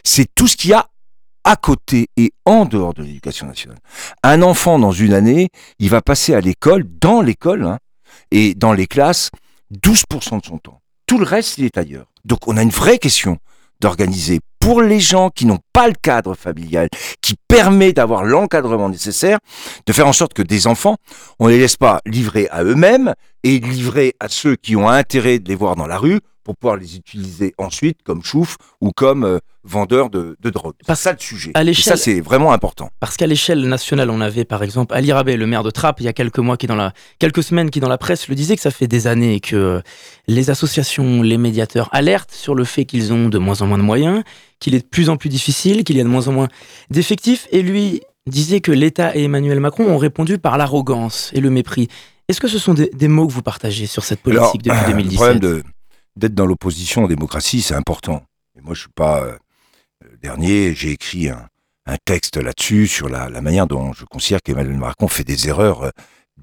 c'est 0.03 0.27
tout 0.33 0.47
ce 0.47 0.57
qu'il 0.57 0.71
y 0.71 0.73
a 0.73 0.87
à 1.43 1.55
côté 1.55 2.07
et 2.17 2.31
en 2.45 2.65
dehors 2.65 2.93
de 2.93 3.03
l'éducation 3.03 3.47
nationale. 3.47 3.77
Un 4.23 4.41
enfant 4.41 4.77
dans 4.77 4.91
une 4.91 5.13
année, 5.13 5.49
il 5.79 5.89
va 5.89 6.01
passer 6.01 6.33
à 6.33 6.41
l'école, 6.41 6.83
dans 6.99 7.21
l'école, 7.21 7.65
hein, 7.65 7.77
et 8.31 8.55
dans 8.55 8.73
les 8.73 8.87
classes, 8.87 9.29
12% 9.71 10.41
de 10.41 10.45
son 10.45 10.57
temps. 10.57 10.81
tout 11.05 11.17
le 11.17 11.25
reste, 11.25 11.57
il 11.57 11.65
est 11.65 11.77
ailleurs. 11.77 12.05
Donc 12.25 12.47
on 12.47 12.55
a 12.55 12.61
une 12.61 12.69
vraie 12.69 12.99
question 12.99 13.39
d'organiser 13.79 14.41
pour 14.59 14.81
les 14.81 14.99
gens 14.99 15.29
qui 15.29 15.45
n'ont 15.45 15.59
pas 15.73 15.87
le 15.87 15.95
cadre 15.99 16.35
familial, 16.35 16.89
qui 17.21 17.35
permet 17.47 17.93
d'avoir 17.93 18.23
l'encadrement 18.23 18.89
nécessaire, 18.89 19.39
de 19.85 19.93
faire 19.93 20.07
en 20.07 20.13
sorte 20.13 20.33
que 20.33 20.41
des 20.41 20.67
enfants, 20.67 20.97
on 21.39 21.47
ne 21.47 21.51
les 21.53 21.59
laisse 21.59 21.77
pas 21.77 22.01
livrer 22.05 22.47
à 22.51 22.63
eux-mêmes 22.63 23.13
et 23.43 23.59
livrer 23.59 24.15
à 24.19 24.27
ceux 24.27 24.55
qui 24.55 24.75
ont 24.75 24.89
intérêt 24.89 25.39
de 25.39 25.47
les 25.47 25.55
voir 25.55 25.75
dans 25.75 25.87
la 25.87 25.97
rue 25.97 26.19
pour 26.49 26.57
pouvoir 26.57 26.77
les 26.77 26.95
utiliser 26.95 27.53
ensuite 27.59 27.99
comme 28.03 28.23
chouf 28.23 28.57
ou 28.81 28.89
comme 28.89 29.23
euh, 29.23 29.37
vendeurs 29.63 30.09
de, 30.09 30.35
de 30.41 30.49
drogue. 30.49 30.73
C'est 30.83 30.95
ça 30.95 31.11
le 31.11 31.19
sujet. 31.19 31.51
À 31.53 31.63
Et 31.63 31.75
ça, 31.75 31.95
c'est 31.95 32.21
vraiment 32.21 32.53
important. 32.53 32.89
Parce 32.99 33.17
qu'à 33.17 33.27
l'échelle 33.27 33.67
nationale, 33.67 34.09
on 34.09 34.19
avait 34.19 34.45
par 34.45 34.63
exemple 34.63 34.95
Ali 34.95 35.11
Rabet, 35.13 35.37
le 35.37 35.45
maire 35.45 35.61
de 35.61 35.69
Trappes, 35.69 35.99
il 35.99 36.05
y 36.05 36.07
a 36.07 36.13
quelques 36.13 36.39
mois, 36.39 36.57
qui 36.57 36.65
dans 36.65 36.75
la, 36.75 36.91
quelques 37.19 37.43
semaines, 37.43 37.69
qui 37.69 37.79
dans 37.79 37.87
la 37.87 37.99
presse 37.99 38.27
le 38.29 38.33
disait 38.33 38.55
que 38.55 38.63
ça 38.63 38.71
fait 38.71 38.87
des 38.87 39.05
années 39.05 39.39
que 39.41 39.55
euh, 39.55 39.81
les 40.27 40.49
associations, 40.49 41.21
les 41.21 41.37
médiateurs 41.37 41.87
alertent 41.91 42.31
sur 42.31 42.55
le 42.55 42.63
fait 42.63 42.85
qu'ils 42.85 43.13
ont 43.13 43.29
de 43.29 43.37
moins 43.37 43.61
en 43.61 43.67
moins 43.67 43.77
de 43.77 43.83
moyens, 43.83 44.23
qu'il 44.59 44.73
est 44.73 44.79
de 44.79 44.87
plus 44.87 45.11
en 45.11 45.17
plus 45.17 45.29
difficile, 45.29 45.83
qu'il 45.83 45.97
y 45.97 46.01
a 46.01 46.03
de 46.03 46.09
moins 46.09 46.27
en 46.29 46.31
moins 46.31 46.47
d'effectifs. 46.89 47.47
Et 47.51 47.61
lui 47.61 48.01
disait 48.25 48.59
que 48.61 48.71
l'État 48.71 49.15
et 49.15 49.25
Emmanuel 49.25 49.59
Macron 49.59 49.85
ont 49.87 49.97
répondu 49.99 50.39
par 50.39 50.57
l'arrogance 50.57 51.29
et 51.35 51.41
le 51.41 51.51
mépris. 51.51 51.89
Est-ce 52.27 52.39
que 52.39 52.47
ce 52.47 52.59
sont 52.59 52.73
des, 52.73 52.89
des 52.93 53.07
mots 53.07 53.27
que 53.27 53.33
vous 53.33 53.41
partagez 53.41 53.85
sur 53.87 54.03
cette 54.03 54.21
politique 54.21 54.67
Alors, 54.67 54.81
depuis 54.81 54.91
Le 54.93 54.97
2017 54.97 55.15
problème 55.17 55.39
de- 55.39 55.63
d'être 56.19 56.35
dans 56.35 56.45
l'opposition 56.45 57.05
en 57.05 57.07
démocratie, 57.07 57.61
c'est 57.61 57.73
important. 57.73 58.23
Et 58.57 58.61
moi, 58.61 58.73
je 58.73 58.81
suis 58.81 58.89
pas 58.89 59.23
euh, 59.23 59.37
le 60.01 60.17
dernier. 60.17 60.75
J'ai 60.75 60.91
écrit 60.91 61.29
un, 61.29 61.47
texte 62.05 62.37
là-dessus 62.37 62.85
sur 62.85 63.09
la, 63.09 63.29
la 63.29 63.41
manière 63.41 63.65
dont 63.65 63.93
je 63.93 64.05
considère 64.05 64.43
qu'Emmanuel 64.43 64.77
Macron 64.77 65.07
fait 65.07 65.23
des 65.23 65.47
erreurs 65.47 65.85
euh, 65.85 65.89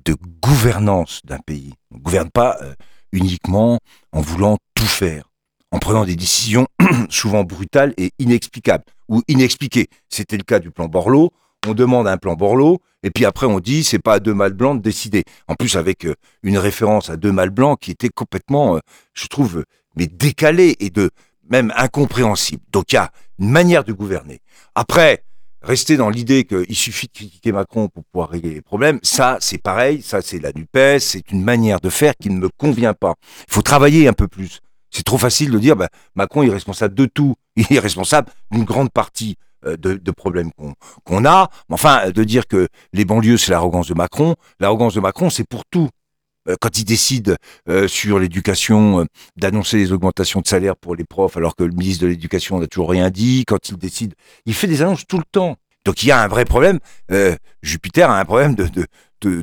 de 0.05 0.17
gouvernance 0.43 1.21
d'un 1.25 1.39
pays. 1.39 1.73
On 1.93 1.99
ne 1.99 2.01
gouverne 2.03 2.31
pas 2.31 2.57
euh, 2.63 2.75
uniquement 3.13 3.79
en 4.11 4.21
voulant 4.21 4.59
tout 4.75 4.87
faire, 4.87 5.31
en 5.71 5.79
prenant 5.79 6.05
des 6.05 6.17
décisions 6.17 6.67
souvent 7.11 7.45
brutales 7.45 7.95
et 7.97 8.11
inexplicables 8.19 8.85
ou 9.09 9.23
inexpliquées. 9.29 9.87
C'était 10.09 10.37
le 10.37 10.43
cas 10.43 10.59
du 10.59 10.73
plan 10.73 10.87
Borloo. 10.87 11.31
On 11.67 11.75
demande 11.75 12.09
un 12.09 12.17
plan 12.17 12.35
Borloo 12.35 12.79
et 13.07 13.11
puis 13.11 13.25
après 13.25 13.47
on 13.47 13.61
dit 13.61 13.85
c'est 13.85 14.01
pas 14.01 14.15
à 14.15 14.21
deux 14.21 14.35
mâles 14.35 14.53
blancs 14.53 14.79
de 14.79 14.83
décider. 14.83 15.23
En 15.47 15.55
plus 15.55 15.77
avec 15.77 16.05
euh, 16.05 16.15
une 16.43 16.59
référence 16.59 17.09
à 17.09 17.17
deux 17.17 17.31
mâles 17.31 17.51
blancs 17.51 17.79
qui 17.81 17.93
était 17.93 18.09
complètement, 18.09 18.77
euh, 18.77 18.81
je 19.15 19.29
trouve, 19.29 19.59
euh, 19.59 19.65
mais 19.95 20.09
décalée 20.09 20.77
et 20.81 20.91
de 20.91 21.11
même 21.49 21.73
incompréhensible. 21.77 22.63
Donc 22.73 22.93
il 22.93 22.97
y 22.97 22.99
a 22.99 23.13
une 23.39 23.51
manière 23.51 23.85
de 23.85 23.93
gouverner. 23.93 24.41
Après, 24.75 25.23
rester 25.63 25.97
dans 25.97 26.11
l'idée 26.11 26.45
qu'il 26.45 26.75
suffit 26.75 27.07
de 27.07 27.13
critiquer 27.13 27.53
Macron 27.53 27.87
pour 27.87 28.03
pouvoir 28.07 28.29
régler 28.29 28.55
les 28.55 28.61
problèmes, 28.61 28.99
ça 29.05 29.39
c'est 29.41 29.59
pareil, 29.59 30.03
ça 30.03 30.21
c'est 30.21 30.41
la 30.41 30.51
NUPES, 30.53 30.99
c'est 30.99 31.31
une 31.31 31.45
manière 31.45 31.81
de 31.81 31.91
faire 31.91 32.15
qui 32.21 32.29
ne 32.29 32.39
me 32.39 32.49
convient 32.49 32.95
pas. 32.95 33.15
Il 33.49 33.55
faut 33.55 33.63
travailler 33.63 34.09
un 34.09 34.15
peu 34.15 34.27
plus. 34.27 34.59
C'est 34.91 35.05
trop 35.05 35.19
facile 35.19 35.53
de 35.53 35.61
dire 35.61 35.77
bah, 35.77 35.91
Macron 36.17 36.43
est 36.43 36.51
responsable 36.51 36.95
de 36.95 37.07
tout. 37.07 37.37
Il 37.57 37.67
est 37.71 37.79
responsable 37.79 38.33
d'une 38.51 38.65
grande 38.65 38.91
partie 38.91 39.37
de, 39.67 39.95
de 39.95 40.11
problèmes 40.13 40.53
qu'on 40.53 40.75
qu'on 41.05 41.25
a. 41.25 41.51
Enfin, 41.71 42.11
de 42.11 42.25
dire 42.25 42.47
que 42.47 42.69
les 42.93 43.05
banlieues, 43.05 43.39
c'est 43.39 43.51
l'arrogance 43.51 43.89
de 43.89 43.95
Macron. 43.95 44.37
L'arrogance 44.61 44.95
de 44.95 45.01
Macron, 45.01 45.31
c'est 45.31 45.49
pour 45.49 45.65
tout. 45.71 45.89
Euh, 46.49 46.55
Quand 46.61 46.79
il 46.79 46.85
décide 46.85 47.37
euh, 47.69 47.89
sur 47.89 48.19
l'éducation 48.19 49.01
euh, 49.01 49.05
d'annoncer 49.37 49.79
les 49.79 49.93
augmentations 49.93 50.41
de 50.41 50.47
salaire 50.47 50.77
pour 50.77 50.95
les 50.95 51.05
profs, 51.05 51.37
alors 51.37 51.57
que 51.57 51.65
le 51.65 51.73
ministre 51.73 52.03
de 52.05 52.09
l'Éducation 52.09 52.61
n'a 52.61 52.69
toujours 52.69 52.91
rien 52.91 53.11
dit, 53.11 53.45
quand 53.47 53.69
il 53.69 53.77
décide, 53.77 54.15
il 54.45 54.55
fait 54.55 54.69
des 54.69 54.83
annonces 54.83 55.07
tout 55.07 55.19
le 55.19 55.25
temps. 55.31 55.57
Donc 55.85 56.03
il 56.03 56.09
y 56.09 56.13
a 56.13 56.23
un 56.23 56.29
vrai 56.29 56.45
problème. 56.45 56.79
Euh, 57.11 57.37
Jupiter 57.63 58.11
a 58.11 58.19
un 58.21 58.25
problème 58.25 58.55
de, 58.55 58.69
de, 58.69 58.87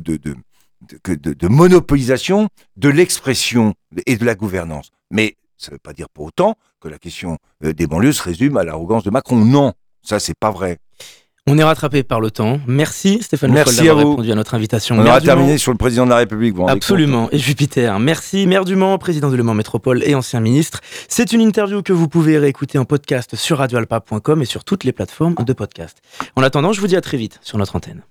de, 0.00 1.32
de, 1.32 1.48
monopolisation 1.48 2.48
de 2.76 2.88
l'expression 2.88 3.74
et 4.06 4.16
de 4.16 4.24
la 4.24 4.34
gouvernance. 4.34 4.90
Mais 5.10 5.36
ça 5.56 5.70
ne 5.70 5.74
veut 5.76 5.80
pas 5.80 5.92
dire 5.92 6.08
pour 6.08 6.26
autant 6.26 6.56
que 6.80 6.88
la 6.88 6.98
question 6.98 7.38
euh, 7.64 7.72
des 7.72 7.86
banlieues 7.86 8.12
se 8.12 8.22
résume 8.22 8.56
à 8.56 8.64
l'arrogance 8.64 9.04
de 9.04 9.10
Macron. 9.10 9.36
Non, 9.36 9.72
ça 10.04 10.18
c'est 10.18 10.38
pas 10.38 10.50
vrai. 10.50 10.78
On 11.46 11.58
est 11.58 11.62
rattrapé 11.62 12.02
par 12.02 12.20
le 12.20 12.30
temps. 12.30 12.58
Merci 12.66 13.22
Stéphane 13.22 13.52
Merci 13.52 13.84
d'avoir 13.84 13.98
répondu 13.98 14.32
à 14.32 14.34
notre 14.34 14.54
invitation. 14.54 14.96
On 14.96 15.04
aura 15.04 15.20
terminé 15.20 15.58
sur 15.58 15.72
le 15.72 15.76
président 15.76 16.06
de 16.06 16.10
la 16.10 16.16
République. 16.16 16.54
vous 16.54 16.66
Absolument. 16.66 17.28
Et 17.32 17.38
Jupiter. 17.38 17.98
Merci, 17.98 18.46
maire 18.46 18.64
du 18.64 18.76
Mans, 18.76 18.96
président 18.96 19.30
de 19.30 19.36
Le 19.36 19.42
Mans 19.42 19.52
Métropole 19.52 20.02
et 20.04 20.14
ancien 20.14 20.40
ministre. 20.40 20.80
C'est 21.06 21.32
une 21.32 21.42
interview 21.42 21.82
que 21.82 21.92
vous 21.92 22.08
pouvez 22.08 22.38
réécouter 22.38 22.78
en 22.78 22.86
podcast 22.86 23.36
sur 23.36 23.58
radioalpa.com 23.58 24.40
et 24.40 24.46
sur 24.46 24.64
toutes 24.64 24.84
les 24.84 24.92
plateformes 24.92 25.34
de 25.34 25.52
podcast. 25.52 25.98
En 26.34 26.42
attendant, 26.42 26.72
je 26.72 26.80
vous 26.80 26.86
dis 26.86 26.96
à 26.96 27.02
très 27.02 27.18
vite 27.18 27.38
sur 27.42 27.58
notre 27.58 27.76
antenne. 27.76 28.02